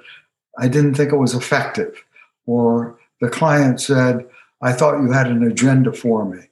[0.58, 2.04] I didn't think it was effective.
[2.46, 4.26] Or the client said,
[4.62, 6.42] I thought you had an agenda for me.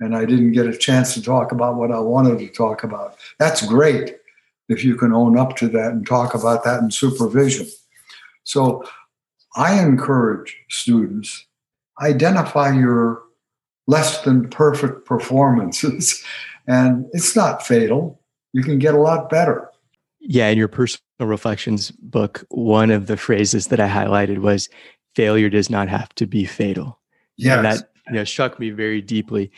[0.00, 3.16] And I didn't get a chance to talk about what I wanted to talk about.
[3.38, 4.16] That's great
[4.68, 7.66] if you can own up to that and talk about that in supervision.
[8.44, 8.84] So
[9.56, 11.46] I encourage students
[12.00, 13.22] identify your
[13.86, 16.22] less than perfect performances
[16.66, 18.20] and it's not fatal.
[18.52, 19.68] You can get a lot better.
[20.20, 24.68] Yeah, in your personal reflections book, one of the phrases that I highlighted was
[25.16, 26.98] failure does not have to be fatal.
[27.36, 27.62] Yeah.
[27.62, 29.50] that you know struck me very deeply.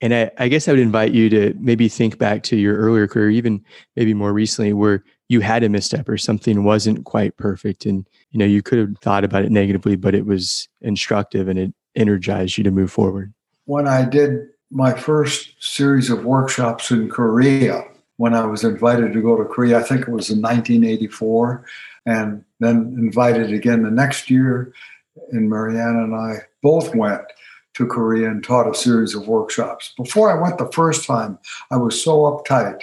[0.00, 3.08] And I, I, guess I would invite you to maybe think back to your earlier
[3.08, 3.64] career, even
[3.96, 7.86] maybe more recently, where you had a misstep or something wasn't quite perfect.
[7.86, 11.58] And, you know, you could have thought about it negatively, but it was instructive and
[11.58, 13.32] it energized you to move forward.
[13.64, 17.84] When I did my first series of workshops in Korea,
[18.16, 21.64] when I was invited to go to Korea, I think it was in 1984,
[22.06, 24.72] and then invited again the next year.
[25.32, 27.22] And marianne and I both went
[27.74, 29.92] to Korea and taught a series of workshops.
[29.96, 31.38] Before I went the first time,
[31.70, 32.82] I was so uptight,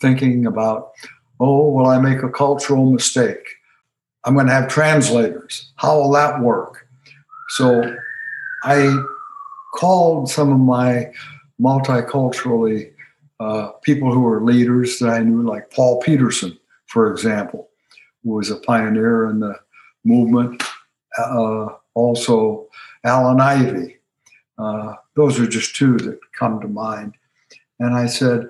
[0.00, 0.92] thinking about,
[1.40, 3.44] oh, will I make a cultural mistake?
[4.24, 5.72] I'm going to have translators.
[5.76, 6.86] How will that work?
[7.50, 7.96] So
[8.62, 9.04] I
[9.74, 11.12] called some of my
[11.60, 12.92] multiculturally
[13.40, 17.68] uh, people who were leaders that I knew, like Paul Pedersen, for example,
[18.22, 19.56] who was a pioneer in the
[20.04, 20.62] movement.
[21.18, 22.68] Uh, also,
[23.04, 23.98] Allen Ivey,
[24.58, 27.14] uh, those are just two that come to mind.
[27.78, 28.48] And I said,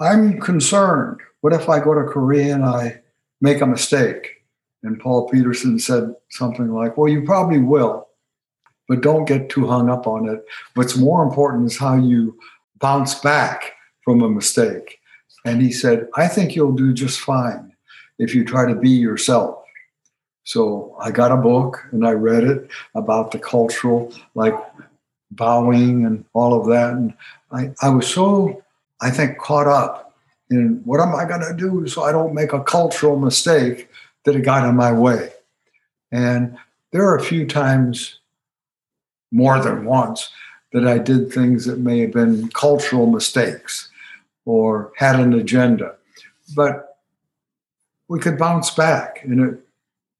[0.00, 1.20] I'm concerned.
[1.40, 3.00] What if I go to Korea and I
[3.40, 4.41] make a mistake?
[4.82, 8.08] And Paul Pedersen said something like, Well, you probably will,
[8.88, 10.44] but don't get too hung up on it.
[10.74, 12.38] What's more important is how you
[12.78, 13.72] bounce back
[14.04, 14.98] from a mistake.
[15.44, 17.72] And he said, I think you'll do just fine
[18.18, 19.58] if you try to be yourself.
[20.44, 24.54] So I got a book and I read it about the cultural, like
[25.30, 26.90] bowing and all of that.
[26.90, 27.14] And
[27.50, 28.62] I, I was so,
[29.00, 30.14] I think, caught up
[30.50, 33.88] in what am I going to do so I don't make a cultural mistake
[34.24, 35.32] that it got in my way.
[36.10, 36.56] And
[36.90, 38.18] there are a few times,
[39.30, 40.30] more than once,
[40.72, 43.90] that I did things that may have been cultural mistakes
[44.44, 45.96] or had an agenda.
[46.54, 46.98] But
[48.08, 49.58] we could bounce back and it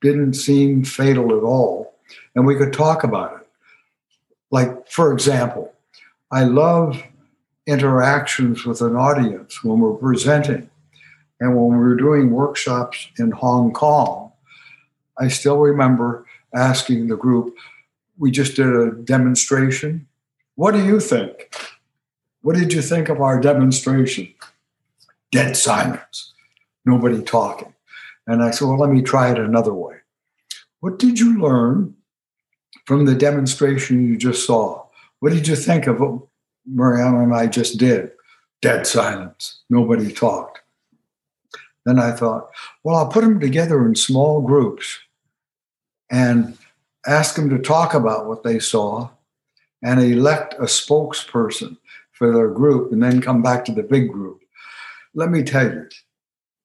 [0.01, 1.95] didn't seem fatal at all.
[2.35, 3.47] And we could talk about it.
[4.51, 5.73] Like, for example,
[6.31, 7.03] I love
[7.67, 10.69] interactions with an audience when we're presenting.
[11.43, 14.31] And when we were doing workshops in Hong Kong,
[15.19, 16.25] I still remember
[16.55, 17.57] asking the group,
[18.17, 20.07] we just did a demonstration.
[20.55, 21.53] What do you think?
[22.43, 24.33] What did you think of our demonstration?
[25.33, 26.33] Dead silence,
[26.85, 27.75] nobody talking.
[28.27, 29.97] And I said, well, let me try it another way.
[30.79, 31.97] What did you learn
[32.85, 34.85] from the demonstration you just saw.
[35.21, 36.21] What did you think of what
[36.67, 38.11] Marianne and I just did?
[38.61, 39.63] Dead silence.
[39.71, 40.61] Nobody talked.
[41.85, 42.51] Then I thought,
[42.85, 44.99] well, I'll put them together in small groups
[46.11, 46.57] and
[47.07, 49.11] ask them to talk about what they saw
[49.83, 51.77] and elect a spokesperson
[52.13, 54.41] for their group and then come back to the big group.
[55.15, 55.89] Let me tell you,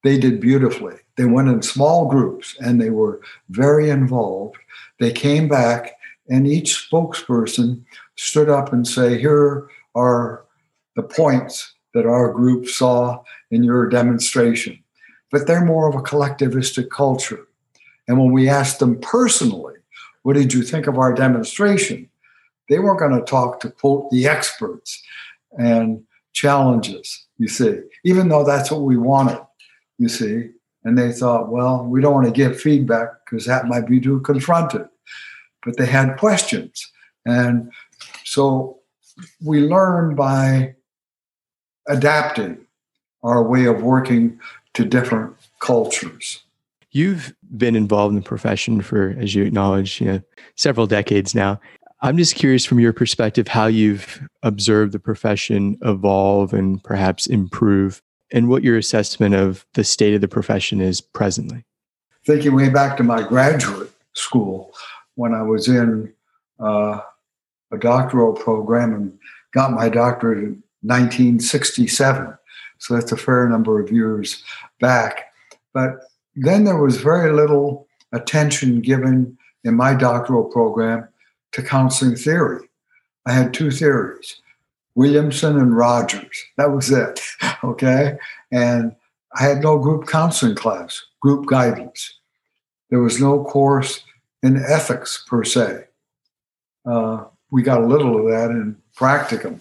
[0.04, 0.96] they did beautifully.
[1.16, 4.58] They went in small groups and they were very involved.
[5.00, 5.94] They came back
[6.30, 7.84] and each spokesperson
[8.16, 10.46] stood up and say, here are
[10.96, 14.84] the points that our group saw in your demonstration.
[15.32, 17.48] But they're more of a collectivistic culture.
[18.08, 19.76] And when we asked them personally,
[20.24, 22.10] what did you think of our demonstration?
[22.70, 25.02] They weren't going to talk to quote the experts
[25.58, 29.40] and challenges, you see, even though that's what we wanted,
[29.98, 30.50] you see.
[30.84, 34.20] And they thought, well, we don't want to give feedback because that might be too
[34.22, 34.88] confronted
[35.68, 36.92] but they had questions.
[37.26, 37.72] And
[38.24, 38.80] so
[39.44, 40.76] we learn by
[41.88, 42.58] adapting
[43.22, 44.40] our way of working
[44.78, 46.44] to different cultures.
[46.92, 50.22] You've been involved in the profession for, as you acknowledge, you know,
[50.56, 51.60] several decades now.
[52.04, 58.04] I'm just curious from your perspective how you've observed the profession evolve and perhaps improve,
[58.32, 61.66] and what your assessment of the state of the profession is presently.
[62.24, 64.76] Thinking way back to my graduate school,
[65.16, 66.14] when I was in
[66.60, 67.00] uh,
[67.72, 69.18] a doctoral program and
[69.56, 72.38] got my doctorate in 1967.
[72.80, 74.44] So that's a fair number of years
[74.80, 75.34] back.
[75.74, 76.00] But
[76.36, 81.08] then there was very little attention given in my doctoral program
[81.52, 82.68] to counseling theory.
[83.26, 84.42] I had two theories
[84.96, 86.44] Williamson and Rogers.
[86.58, 87.22] That was it.
[87.64, 88.18] Okay.
[88.52, 88.96] And
[89.34, 92.20] I had no group counseling class, group guidance.
[92.92, 94.04] There was no course
[94.44, 95.86] in ethics per se.
[96.86, 99.60] Uh, we got a little of that in practicum.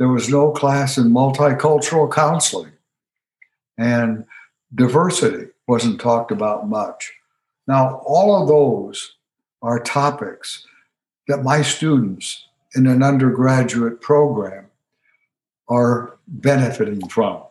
[0.00, 2.72] There was no class in multicultural counseling,
[3.76, 4.24] and
[4.74, 7.12] diversity wasn't talked about much.
[7.68, 9.16] Now, all of those
[9.60, 10.66] are topics
[11.28, 14.70] that my students in an undergraduate program
[15.68, 17.42] are benefiting from.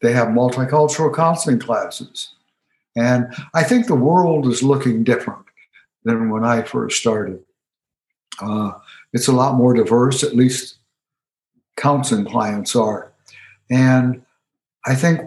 [0.00, 2.32] They have multicultural counseling classes.
[2.96, 5.44] And I think the world is looking different
[6.04, 7.40] than when I first started.
[8.40, 8.72] Uh,
[9.12, 10.78] it's a lot more diverse, at least
[11.76, 13.12] counseling clients are.
[13.70, 14.22] And
[14.86, 15.20] I think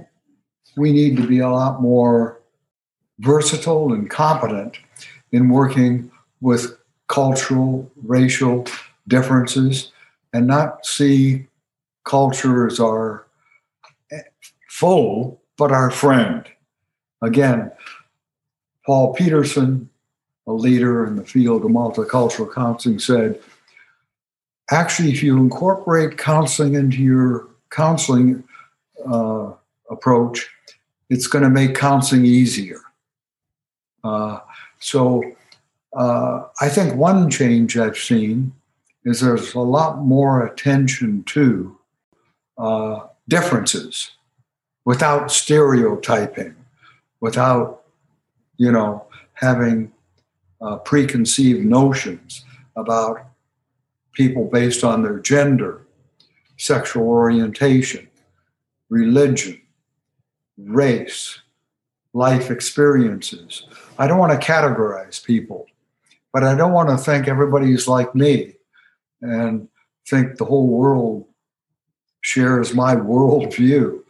[0.77, 2.41] we need to be a lot more
[3.19, 4.77] versatile and competent
[5.31, 6.77] in working with
[7.07, 8.65] cultural, racial
[9.07, 9.91] differences
[10.33, 11.47] and not see
[12.03, 13.25] culture as our
[14.69, 16.45] foe, but our friend.
[17.21, 17.71] Again,
[18.85, 19.89] Paul Pedersen,
[20.47, 23.41] a leader in the field of multicultural counseling, said
[24.71, 28.43] actually, if you incorporate counseling into your counseling
[29.05, 29.51] uh,
[29.89, 30.49] approach,
[31.09, 32.79] it's going to make counseling easier.
[34.03, 34.39] Uh,
[34.79, 35.23] so
[35.95, 38.53] uh, I think one change I've seen
[39.03, 41.77] is there's a lot more attention to
[42.57, 44.11] uh, differences
[44.83, 46.55] without stereotyping,
[47.19, 47.83] without,
[48.57, 49.91] you know, having
[50.61, 52.45] uh, preconceived notions
[52.75, 53.27] about
[54.15, 55.85] people based on their gender,
[56.57, 58.07] sexual orientation,
[58.89, 59.61] religion,
[60.57, 61.39] race,
[62.13, 63.67] life experiences.
[63.99, 65.67] I don't want to categorize people,
[66.33, 68.53] but I don't want to think everybody's like me
[69.21, 69.67] and
[70.07, 71.25] think the whole world
[72.21, 74.01] shares my worldview.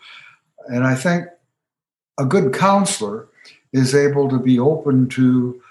[0.67, 1.27] And I think
[2.17, 3.27] a good counselor
[3.73, 5.61] is able to be open to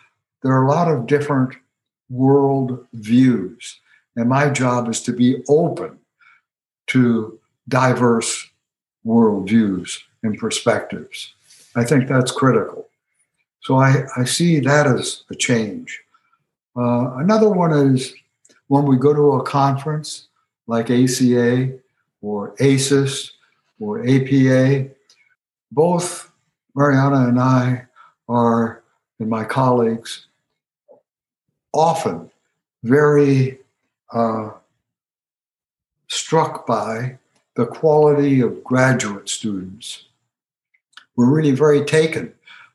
[0.42, 1.56] there are a lot of different
[2.10, 3.80] world views
[4.16, 5.98] and my job is to be open
[6.88, 7.38] to
[7.68, 8.48] diverse
[9.04, 11.34] worldviews and perspectives.
[11.76, 12.88] I think that's critical.
[13.62, 16.00] So I, I see that as a change.
[16.76, 18.14] Uh, another one is
[18.68, 20.28] when we go to a conference
[20.66, 21.72] like ACA
[22.20, 23.32] or ACES
[23.80, 24.88] or APA,
[25.72, 26.30] both
[26.74, 27.86] Marianne and I
[28.28, 28.82] are,
[29.18, 30.26] and my colleagues,
[31.72, 32.30] often
[32.82, 33.58] very
[34.12, 34.50] uh,
[36.08, 37.18] struck by
[37.56, 40.06] the quality of graduate students.
[41.16, 42.34] We're really very taken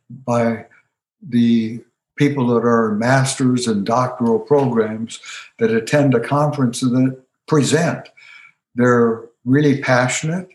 [0.09, 0.65] by
[1.21, 1.81] the
[2.15, 5.19] people that are in master's and doctoral programs
[5.57, 7.15] that attend a conference and
[7.47, 8.09] present.
[8.75, 10.49] They're really passionate.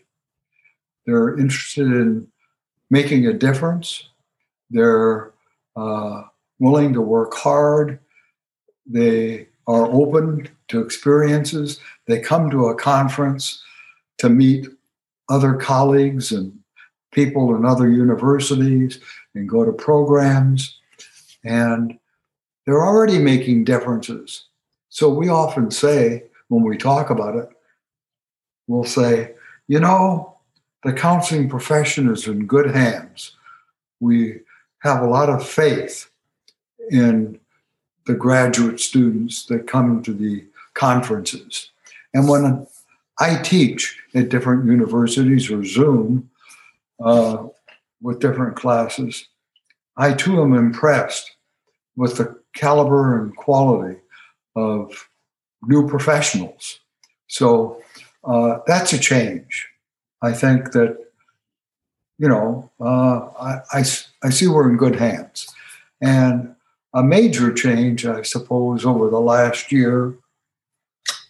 [1.05, 2.27] They're interested in
[2.89, 4.09] making a difference.
[4.69, 5.31] They're
[5.75, 6.23] uh,
[6.59, 7.99] willing to work hard.
[8.85, 11.79] They are open to experiences.
[12.07, 13.61] They come to a conference
[14.17, 14.67] to meet
[15.29, 16.57] other colleagues and
[17.11, 18.99] people in other universities
[19.33, 20.79] and go to programs.
[21.43, 21.97] And
[22.65, 24.45] they're already making differences.
[24.89, 27.49] So we often say, when we talk about it,
[28.67, 29.33] we'll say,
[29.67, 30.37] you know,
[30.83, 33.35] the counseling profession is in good hands.
[33.99, 34.41] We
[34.79, 36.09] have a lot of faith
[36.91, 37.39] in
[38.05, 40.45] the graduate students that come to the
[40.75, 41.71] conferences.
[42.13, 42.67] And when
[43.19, 46.29] I teach at different universities or Zoom
[47.03, 47.47] uh,
[48.01, 49.27] with different classes,
[49.97, 51.35] I too am impressed
[51.95, 53.99] with the caliber and quality
[54.55, 55.09] of
[55.63, 56.79] new professionals.
[57.27, 57.81] So
[58.23, 59.67] uh, that's a change.
[60.21, 60.97] I think that,
[62.17, 63.83] you know, uh, I, I,
[64.23, 65.47] I see we're in good hands.
[66.01, 66.55] And
[66.93, 70.13] a major change, I suppose, over the last year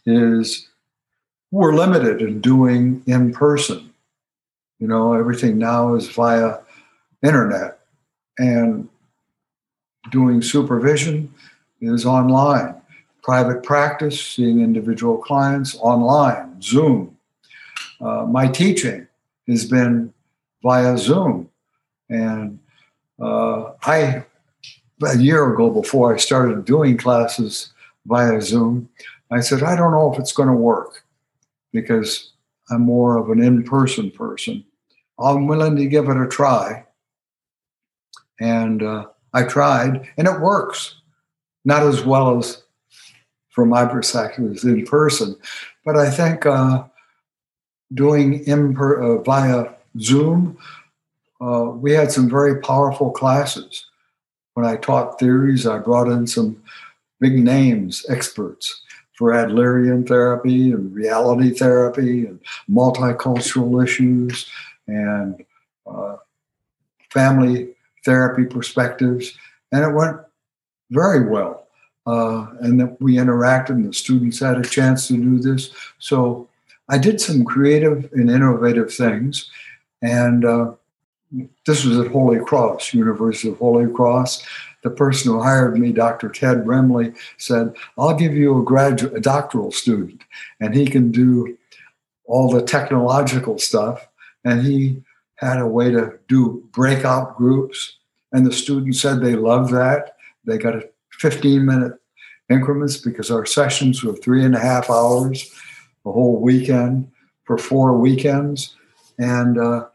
[0.06, 0.68] is
[1.51, 3.91] we're limited in doing in person.
[4.80, 6.58] You know, everything now is via
[7.24, 7.80] internet,
[8.38, 8.89] and
[10.12, 11.34] doing supervision
[11.82, 12.76] is online.
[13.24, 17.18] Private practice, seeing individual clients online, Zoom.
[18.01, 19.08] Uh, my teaching
[19.47, 20.14] has been
[20.62, 21.49] via Zoom,
[22.10, 22.60] and
[23.20, 24.26] uh, I
[25.03, 27.74] a year ago before I started doing classes
[28.06, 28.89] via Zoom,
[29.36, 31.03] I said, I don't know if it's going to work
[31.73, 32.31] because
[32.69, 34.63] I'm more of an in person person.
[35.19, 36.86] I'm willing to give it a try.
[38.39, 40.95] And uh, I tried, and it works.
[41.65, 42.63] not as well as
[43.49, 45.36] from my perspective as in person,
[45.83, 46.83] but I think uh,
[47.93, 50.57] doing in uh, via Zoom,
[51.41, 53.86] uh, we had some very powerful classes.
[54.53, 56.61] When I taught theories, I brought in some
[57.19, 58.81] big names, experts
[59.16, 62.39] for Adlerian therapy and reality therapy and
[62.70, 64.49] multicultural issues
[64.88, 65.43] and
[65.88, 66.18] uh,
[67.09, 69.38] family therapy perspectives.
[69.72, 70.18] And it went
[70.91, 71.63] very well.
[72.07, 75.72] Uh, and that we interacted and the students had a chance to do this.
[75.97, 76.47] So
[76.88, 79.49] I did some creative and innovative things.
[80.03, 80.74] And uh,
[81.66, 84.45] this was at Holy Cross, University of Holy Cross.
[84.86, 86.29] The person who hired me, Dr.
[86.29, 90.21] Ted Remley, said, I'll give you a graduate, a doctoral student,
[90.59, 91.57] and he can do
[92.25, 94.07] all the technological stuff.
[94.43, 95.01] And he
[95.38, 97.97] had a way to do breakout groups.
[98.31, 100.17] And the students said they loved that.
[100.45, 101.93] They got a 15 minute
[102.51, 105.51] increments because our sessions were three and a half hours
[106.05, 107.11] a whole weekend
[107.45, 108.75] for four weekends.
[109.17, 109.88] And uh,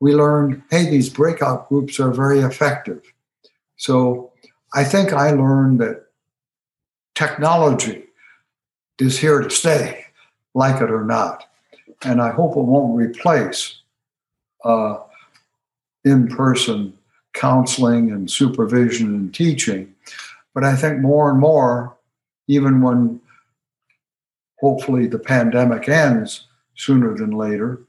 [0.00, 3.10] we learned hey, these breakout groups are very effective.
[3.82, 4.30] So
[4.74, 6.04] I think I learned that
[7.16, 8.04] technology
[9.00, 10.04] is here to stay,
[10.54, 11.46] like it or not.
[12.04, 13.80] And I hope it won't replace
[14.64, 14.98] uh,
[16.04, 16.96] in person
[17.32, 19.92] counseling and supervision and teaching.
[20.54, 21.96] But I think more and more,
[22.46, 23.20] even when
[24.60, 27.80] hopefully the pandemic ends sooner than later,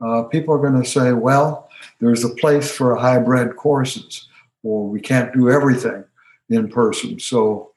[0.00, 1.68] uh, people are going to say, well,
[1.98, 4.28] there's a place for hybrid courses,
[4.62, 6.04] or we can't do everything
[6.48, 7.18] in person.
[7.18, 7.72] So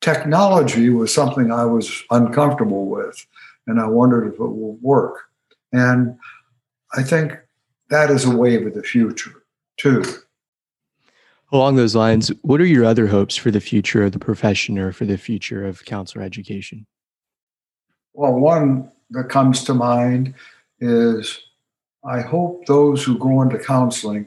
[0.00, 3.26] technology was something I was uncomfortable with,
[3.66, 5.22] and I wondered if it would work.
[5.72, 6.16] And
[6.94, 7.32] I think
[7.90, 9.44] that is a wave of the future,
[9.76, 10.04] too.
[11.52, 14.92] Along those lines, what are your other hopes for the future of the profession or
[14.92, 16.86] for the future of counselor education?
[18.14, 20.34] Well, one that comes to mind
[20.80, 21.40] is
[22.04, 24.26] I hope those who go into counseling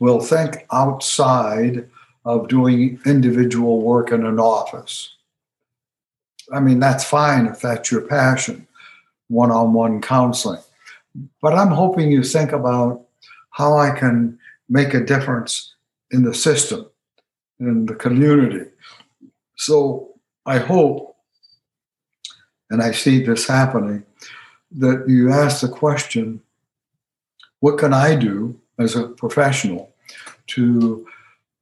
[0.00, 1.88] will think outside
[2.24, 5.16] of doing individual work in an office.
[6.52, 8.66] I mean, that's fine if that's your passion,
[9.28, 10.60] one on one counseling.
[11.40, 13.04] But I'm hoping you think about
[13.50, 14.38] how I can
[14.68, 15.74] make a difference
[16.10, 16.86] in the system,
[17.60, 18.70] in the community.
[19.56, 20.14] So
[20.46, 21.16] I hope,
[22.70, 24.04] and I see this happening,
[24.72, 26.40] that you ask the question
[27.60, 29.92] what can I do as a professional
[30.48, 31.06] to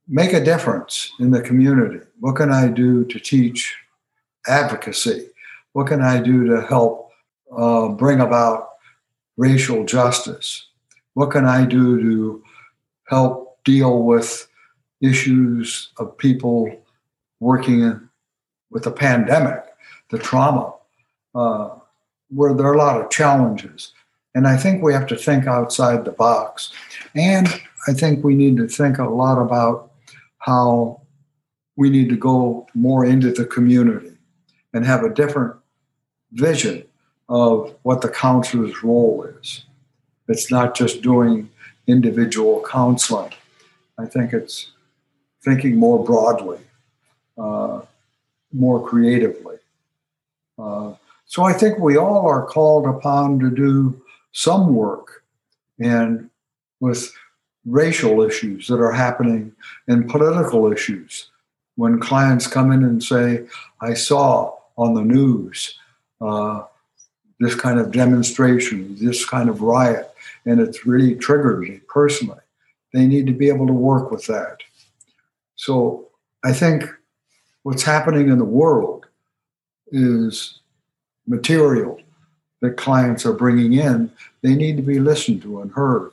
[0.07, 2.05] make a difference in the community?
[2.19, 3.75] What can I do to teach
[4.47, 5.29] advocacy?
[5.73, 7.11] What can I do to help
[7.55, 8.69] uh, bring about
[9.37, 10.67] racial justice?
[11.13, 12.43] What can I do to
[13.07, 14.47] help deal with
[15.01, 16.75] issues of people
[17.39, 18.09] working
[18.69, 19.63] with the pandemic,
[20.09, 20.73] the trauma,
[21.35, 21.69] uh,
[22.29, 23.93] where there are a lot of challenges.
[24.33, 26.71] And I think we have to think outside the box.
[27.15, 27.47] And
[27.87, 29.91] I think we need to think a lot about
[30.39, 31.01] how
[31.75, 34.11] we need to go more into the community
[34.73, 35.55] and have a different
[36.31, 36.83] vision
[37.29, 39.65] of what the counselor's role is.
[40.27, 41.49] It's not just doing
[41.87, 43.33] individual counseling,
[43.97, 44.71] I think it's
[45.43, 46.59] thinking more broadly,
[47.37, 47.81] uh,
[48.53, 49.57] more creatively.
[50.57, 50.93] Uh,
[51.25, 54.01] so I think we all are called upon to do
[54.31, 55.23] some work
[55.79, 56.29] and
[56.81, 57.13] with
[57.65, 59.53] racial issues that are happening
[59.87, 61.29] and political issues.
[61.75, 63.47] When clients come in and say,
[63.79, 65.79] I saw on the news
[66.19, 66.63] uh,
[67.39, 70.13] this kind of demonstration, this kind of riot,
[70.45, 72.41] and it's really triggered me personally
[72.93, 74.57] they need to be able to work with that.
[75.55, 76.09] So
[76.43, 76.83] I think
[77.63, 79.05] what's happening in the world
[79.91, 80.59] is
[81.27, 81.99] material
[82.61, 84.11] that clients are bringing in.
[84.41, 86.11] They need to be listened to and heard.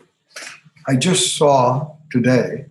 [0.89, 2.65] I just saw today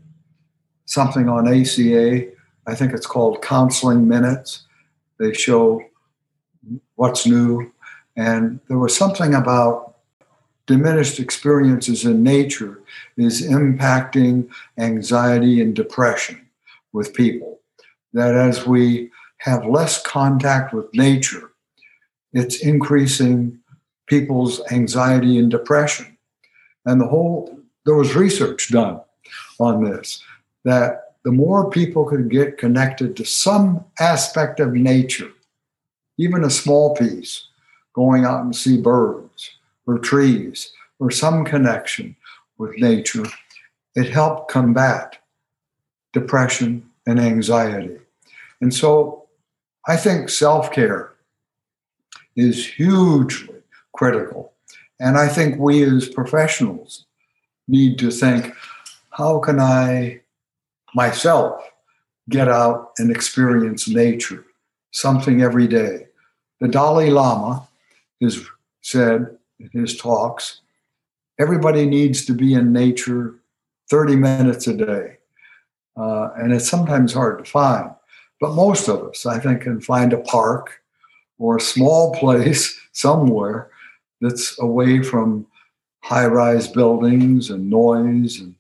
[0.86, 2.28] something on ACA.
[2.66, 4.64] I think it's called Counseling Minutes.
[5.20, 5.84] They show
[6.96, 7.72] what's new.
[8.16, 9.98] And there was something about
[10.66, 12.82] diminished experiences in nature
[13.18, 14.50] is impacting
[14.80, 16.42] anxiety and depression
[16.94, 17.60] with people.
[18.14, 21.52] That as we have less contact with nature,
[22.34, 23.60] it's increasing
[24.08, 26.18] people's anxiety and depression.
[26.84, 29.00] And the whole, there was research done
[29.60, 30.22] on this
[30.66, 35.32] that the more people could get connected to some aspect of nature,
[36.18, 37.48] even a small piece,
[37.94, 39.52] going out and see birds,
[39.88, 42.16] or trees or some connection
[42.58, 43.26] with nature,
[43.96, 45.18] it helped combat
[46.12, 47.98] depression and anxiety.
[48.60, 49.28] And so
[49.88, 51.14] I think self care
[52.36, 53.62] is hugely
[53.94, 54.52] critical.
[55.00, 57.07] And I think we as professionals
[57.68, 58.54] need to think
[59.12, 60.22] how can I
[60.94, 61.62] myself
[62.30, 64.46] get out and experience nature,
[64.92, 66.08] something every day?
[66.60, 67.68] The Dalai Lama
[68.22, 68.46] has
[68.82, 70.62] said in his talks
[71.40, 73.36] everybody needs to be in nature
[73.90, 75.18] 30 minutes a day.
[75.96, 77.92] Uh, and it's sometimes hard to find.
[78.40, 80.82] But most of us, I think, can find a park
[81.40, 83.70] or a small place somewhere
[84.22, 85.48] that's away from
[86.02, 88.56] high rise buildings and noise and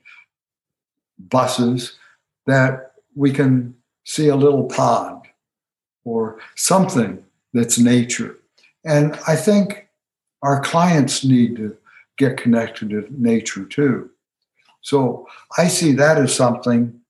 [1.17, 1.97] buses
[2.45, 5.23] that we can see a little pond
[6.05, 7.23] or something
[7.53, 8.37] that's nature.
[8.85, 9.87] And I think
[10.43, 11.75] our clients need to
[12.17, 14.09] get connected to nature too.
[14.81, 15.27] So
[15.57, 17.01] I see that as something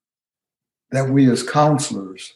[0.92, 2.34] that we as counselors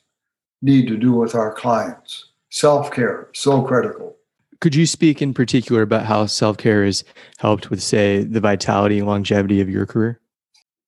[0.61, 2.25] need to do with our clients.
[2.49, 4.17] Self care, so critical.
[4.61, 7.03] Could you speak in particular about how self care has
[7.39, 10.21] helped with, say, the vitality and longevity of your career?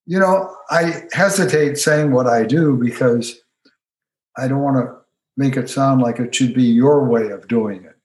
[0.05, 3.41] You know, I hesitate saying what I do because
[4.37, 4.95] I don't want to
[5.37, 7.95] make it sound like it should be your way of doing it.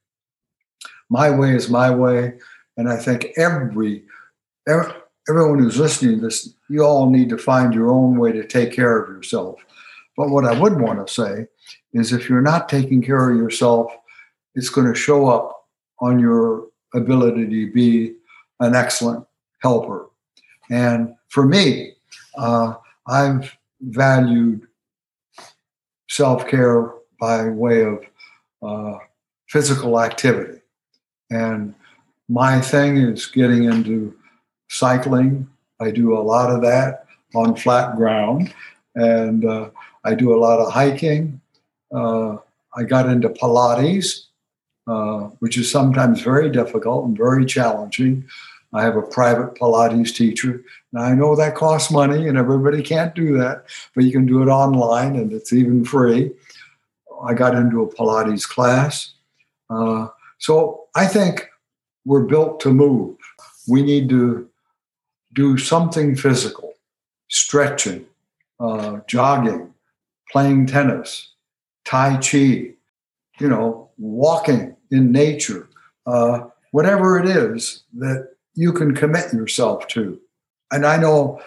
[1.11, 2.39] My way is my way.
[2.77, 4.05] And I think every,
[4.66, 4.93] every
[5.29, 8.73] everyone who's listening to this, you all need to find your own way to take
[8.73, 9.61] care of yourself.
[10.16, 11.47] But what I would want to say
[11.93, 13.93] is if you're not taking care of yourself,
[14.55, 15.58] it's going to show up
[16.01, 18.14] on your ability to be
[18.61, 19.24] an excellent
[19.61, 20.09] helper.
[20.70, 21.92] And for me,
[22.36, 22.74] uh,
[23.07, 24.66] I've valued
[26.09, 28.05] self care by way of
[28.62, 28.99] uh,
[29.49, 30.61] physical activity.
[31.30, 31.74] And
[32.28, 34.14] my thing is getting into
[34.68, 35.49] cycling.
[35.80, 38.53] I do a lot of that on flat ground.
[38.94, 39.70] And uh,
[40.05, 41.40] I do a lot of hiking.
[41.94, 42.36] Uh,
[42.74, 44.26] I got into Pilates,
[44.89, 48.24] uh, which is sometimes very difficult and very challenging.
[48.72, 50.62] I have a private Pilates teacher.
[50.93, 53.64] Now, I know that costs money and everybody can't do that,
[53.95, 56.32] but you can do it online and it's even free.
[57.22, 59.12] I got into a Pilates class.
[59.68, 60.09] Uh,
[60.39, 61.49] so I think
[62.07, 63.16] we're built to move.
[63.68, 64.49] We need to
[65.34, 66.72] do something physical,
[67.28, 68.07] stretching,
[68.59, 69.74] uh, jogging,
[70.32, 71.32] playing tennis,
[71.84, 72.72] Tai Chi,
[73.39, 75.68] you know, walking in nature,
[76.07, 80.20] uh, whatever it is that you can commit yourself to.
[80.70, 81.41] And I know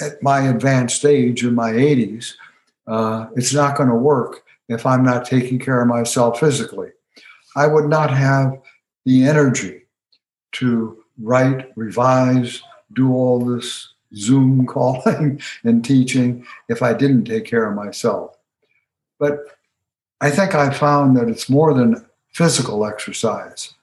[0.00, 2.34] at my advanced age in my 80s,
[2.86, 6.90] uh, it's not going to work if I'm not taking care of myself physically.
[7.56, 8.60] I would not have
[9.04, 9.82] the energy
[10.52, 12.62] to write, revise,
[12.94, 18.36] do all this Zoom calling and teaching if I didn't take care of myself.
[19.18, 19.40] But
[20.20, 23.74] I think I found that it's more than physical exercise,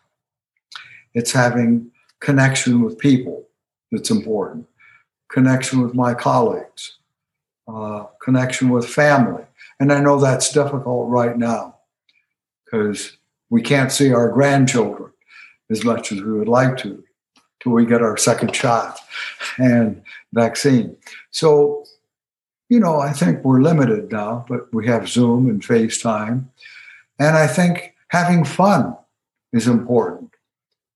[1.14, 3.46] it's having connection with people
[3.92, 4.68] that's important,
[5.30, 6.98] connection with my colleagues,
[7.68, 9.44] uh, connection with family.
[9.80, 11.76] And I know that's difficult right now
[12.64, 13.18] because
[13.50, 15.12] we can't see our grandchildren
[15.70, 17.04] as much as we would like to
[17.60, 19.00] till we get our second shot
[19.58, 20.02] and
[20.34, 20.96] vaccine.
[21.32, 21.86] So,
[22.70, 26.46] you know, I think we're limited now, but we have Zoom and FaceTime.
[27.20, 28.96] And I think having fun
[29.54, 30.32] is important.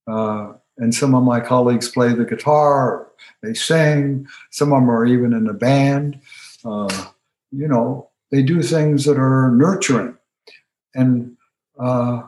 [0.06, 3.08] Uh, and some of my colleagues play the guitar,
[3.42, 6.20] they sing, some of them are even in a band.
[6.64, 7.06] Uh,
[7.50, 10.16] you know, they do things that are nurturing.
[10.94, 11.36] And,
[11.78, 12.22] uh,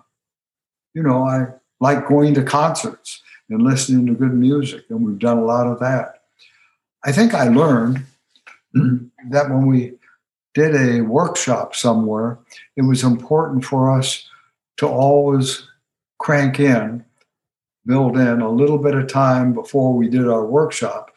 [0.95, 1.47] you know, I
[1.81, 4.85] like going to concerts and listening to good music.
[4.91, 6.23] And we've done a lot of that.
[7.05, 8.05] I think I learned
[8.75, 9.95] that when we
[10.55, 12.39] did a workshop somewhere,
[12.77, 14.29] it was important for us
[14.79, 15.69] to always
[16.19, 17.05] crank in,
[17.87, 21.11] build in a little bit of time before we did our workshop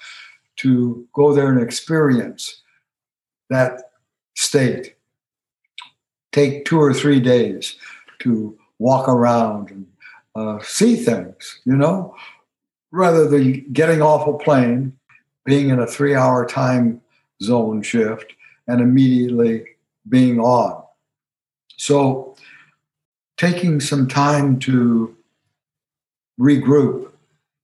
[0.57, 2.61] to go there and experience
[3.49, 3.91] that
[4.35, 4.95] state.
[6.31, 7.75] Take two or three days
[8.19, 9.87] to walk around and
[10.35, 12.15] uh, see things, you know,
[12.91, 14.93] rather than getting off a plane,
[15.45, 17.01] being in a three hour time
[17.41, 18.33] zone shift,
[18.67, 19.65] and immediately
[20.09, 20.83] being on.
[21.77, 22.34] So,
[23.37, 25.15] taking some time to
[26.39, 27.11] regroup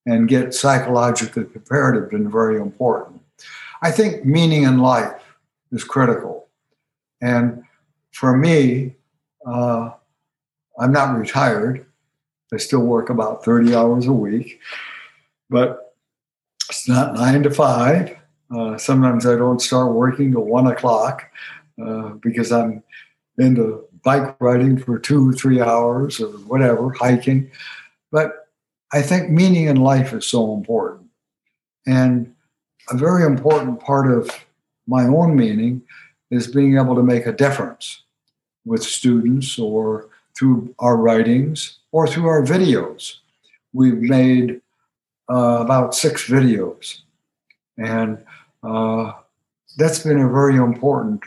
[0.06, 3.22] and get psychologically prepared have been very important.
[3.82, 5.22] I think meaning in life
[5.72, 6.48] is critical.
[7.22, 7.64] And
[8.12, 8.96] for me,
[9.46, 9.92] uh,
[10.80, 11.86] I'm not retired,
[12.54, 14.60] I still work about 30 hours a week,
[15.50, 15.94] but
[16.70, 18.18] it's not nine to five.
[18.54, 21.30] Uh, sometimes I don't start working till one o'clock
[21.82, 22.84] uh, because I'm
[23.38, 27.52] into bike riding for two, three hours or whatever, hiking.
[28.12, 28.48] But
[28.94, 31.08] I think meaning in life is so important.
[31.86, 32.34] And
[32.90, 34.30] a very important part of
[34.88, 35.82] my own meaning
[36.30, 38.04] is being able to make a difference
[38.66, 43.18] with students or through our writings or through our videos.
[43.74, 44.62] We've made
[45.30, 47.02] uh, about six videos,
[47.78, 48.24] and
[48.64, 49.14] uh,
[49.78, 51.22] that's been a very important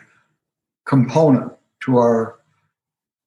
[0.85, 2.39] component to our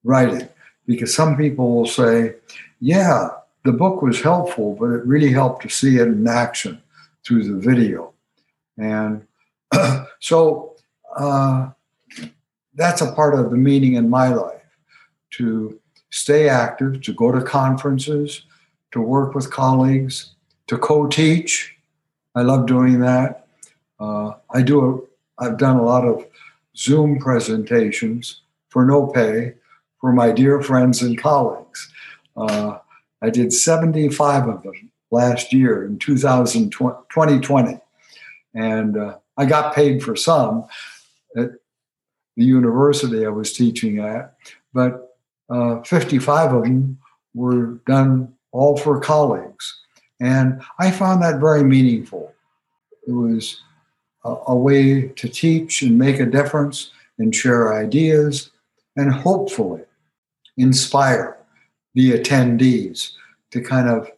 [0.04, 0.48] writing
[0.86, 2.34] because some people will say,
[2.80, 3.28] Yeah,
[3.64, 6.82] the book was helpful, but it really helped to see it in action
[7.24, 8.12] through the video.
[8.78, 9.26] And
[10.20, 10.76] so
[11.16, 11.70] uh,
[12.74, 14.62] that's a part of the meaning in my life
[15.32, 15.78] to
[16.10, 18.44] stay active, to go to conferences,
[18.92, 20.34] to work with colleagues,
[20.68, 21.76] to co-teach.
[22.34, 23.46] I love doing that.
[24.00, 25.08] Uh, I do.
[25.38, 26.24] A, I've done a lot of
[26.76, 29.54] Zoom presentations for no pay
[30.00, 31.92] for my dear friends and colleagues.
[32.36, 32.78] Uh,
[33.20, 37.80] I did 75 of them last year in 2020,
[38.54, 40.66] and uh, I got paid for some
[41.36, 41.50] at
[42.36, 44.34] the university I was teaching at,
[44.72, 45.16] but
[45.50, 46.98] uh, 55 of them
[47.34, 49.82] were done all for colleagues.
[50.20, 52.32] And I found that very meaningful.
[53.06, 53.60] It was
[54.24, 58.50] a, a way to teach and make a difference and share ideas
[58.96, 59.82] and hopefully
[60.58, 61.38] inspire
[61.94, 63.12] the attendees
[63.50, 64.10] to kind of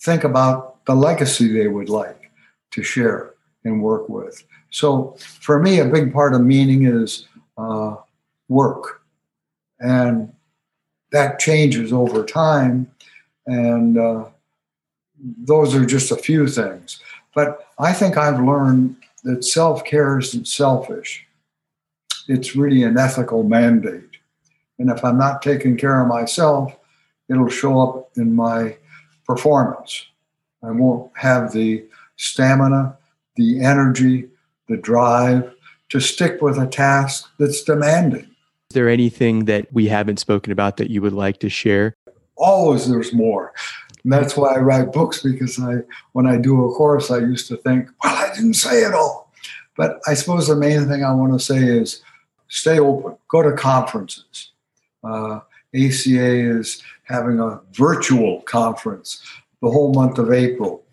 [0.00, 2.30] think about the legacy they would like
[2.72, 3.34] to share
[3.64, 4.44] and work with.
[4.70, 7.96] So for me, a big part of meaning is uh,
[8.48, 9.02] work.
[9.78, 10.32] And
[11.12, 12.90] that changes over time.
[13.46, 14.24] And uh,
[15.22, 17.00] those are just a few things.
[17.34, 21.26] But I think I've learned that self care isn't selfish,
[22.28, 24.11] it's really an ethical mandate.
[24.82, 26.76] And if I'm not taking care of myself,
[27.28, 28.76] it'll show up in my
[29.24, 30.06] performance.
[30.60, 31.84] I won't have the
[32.16, 32.98] stamina,
[33.36, 34.28] the energy,
[34.68, 35.54] the drive
[35.90, 38.22] to stick with a task that's demanding.
[38.22, 41.94] Is there anything that we haven't spoken about that you would like to share?
[42.34, 43.52] Always there's more.
[44.02, 47.46] And that's why I write books because I when I do a course I used
[47.48, 49.32] to think, well, I didn't say it all.
[49.76, 52.02] But I suppose the main thing I want to say is
[52.48, 54.51] stay open, go to conferences.
[55.04, 55.40] Uh,
[55.74, 59.22] ACA is having a virtual conference
[59.60, 60.84] the whole month of April.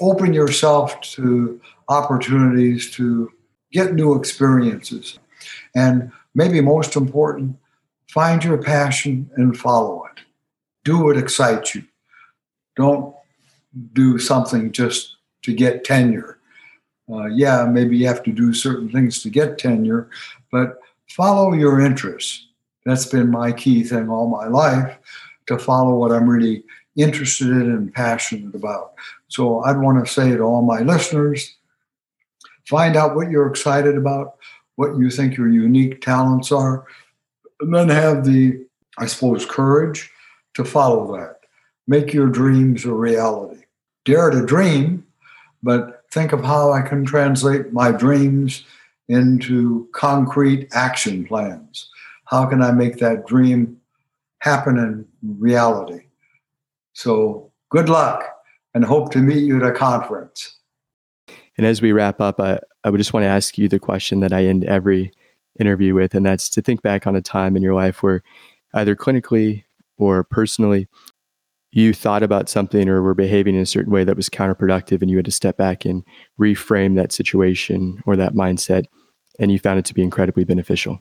[0.00, 3.30] Open yourself to opportunities to
[3.72, 5.18] get new experiences.
[5.74, 7.56] And maybe most important,
[8.08, 10.22] find your passion and follow it.
[10.84, 11.84] Do what excites you.
[12.76, 13.14] Don't
[13.92, 16.38] do something just to get tenure.
[17.10, 20.08] Uh, yeah, maybe you have to do certain things to get tenure,
[20.50, 20.78] but
[21.08, 22.46] follow your interests.
[22.84, 24.98] That's been my key thing all my life
[25.46, 26.64] to follow what I'm really
[26.96, 28.94] interested in and passionate about.
[29.28, 31.56] So I'd want to say to all my listeners
[32.66, 34.36] find out what you're excited about,
[34.76, 36.86] what you think your unique talents are,
[37.60, 38.64] and then have the,
[38.98, 40.10] I suppose, courage
[40.54, 41.40] to follow that.
[41.86, 43.62] Make your dreams a reality.
[44.04, 45.06] Dare to dream,
[45.62, 48.64] but think of how I can translate my dreams
[49.08, 51.88] into concrete action plans.
[52.32, 53.76] How can I make that dream
[54.38, 55.06] happen in
[55.38, 56.06] reality?
[56.94, 58.24] So, good luck
[58.72, 60.58] and hope to meet you at a conference.
[61.58, 64.20] And as we wrap up, I, I would just want to ask you the question
[64.20, 65.12] that I end every
[65.60, 68.22] interview with, and that's to think back on a time in your life where
[68.72, 69.64] either clinically
[69.98, 70.88] or personally,
[71.70, 75.10] you thought about something or were behaving in a certain way that was counterproductive, and
[75.10, 76.02] you had to step back and
[76.40, 78.86] reframe that situation or that mindset,
[79.38, 80.98] and you found it to be incredibly beneficial.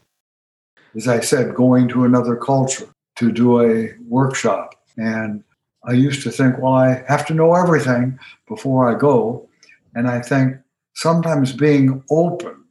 [0.96, 2.88] As I said, going to another culture
[3.18, 4.76] to do a workshop.
[4.98, 5.44] And
[5.84, 9.48] I used to think, well, I have to know everything before I go.
[9.96, 10.58] And I think
[10.94, 12.66] sometimes being open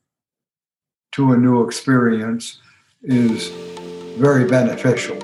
[1.13, 2.61] to a new experience
[3.03, 3.49] is
[4.19, 5.19] very beneficial.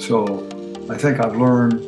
[0.00, 0.46] So
[0.88, 1.86] I think I've learned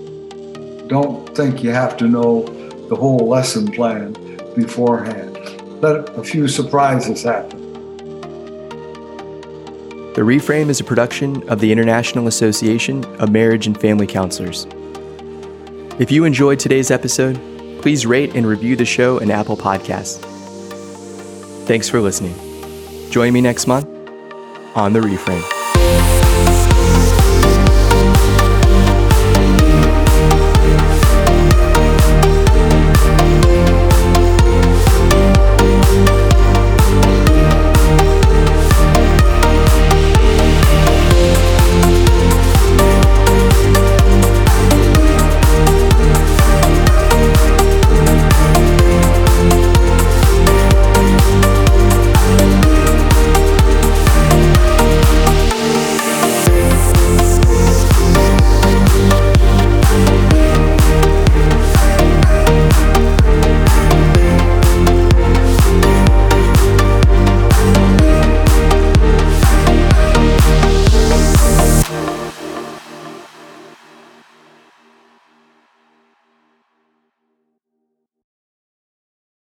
[0.89, 2.43] don't think you have to know
[2.89, 4.13] the whole lesson plan
[4.55, 5.35] beforehand.
[5.81, 7.62] Let a few surprises happen.
[10.15, 14.67] The Reframe is a production of the International Association of Marriage and Family Counselors.
[15.99, 17.37] If you enjoyed today's episode,
[17.81, 20.21] please rate and review the show in Apple Podcasts.
[21.67, 22.35] Thanks for listening.
[23.11, 23.89] Join me next month
[24.77, 25.62] on The Reframe.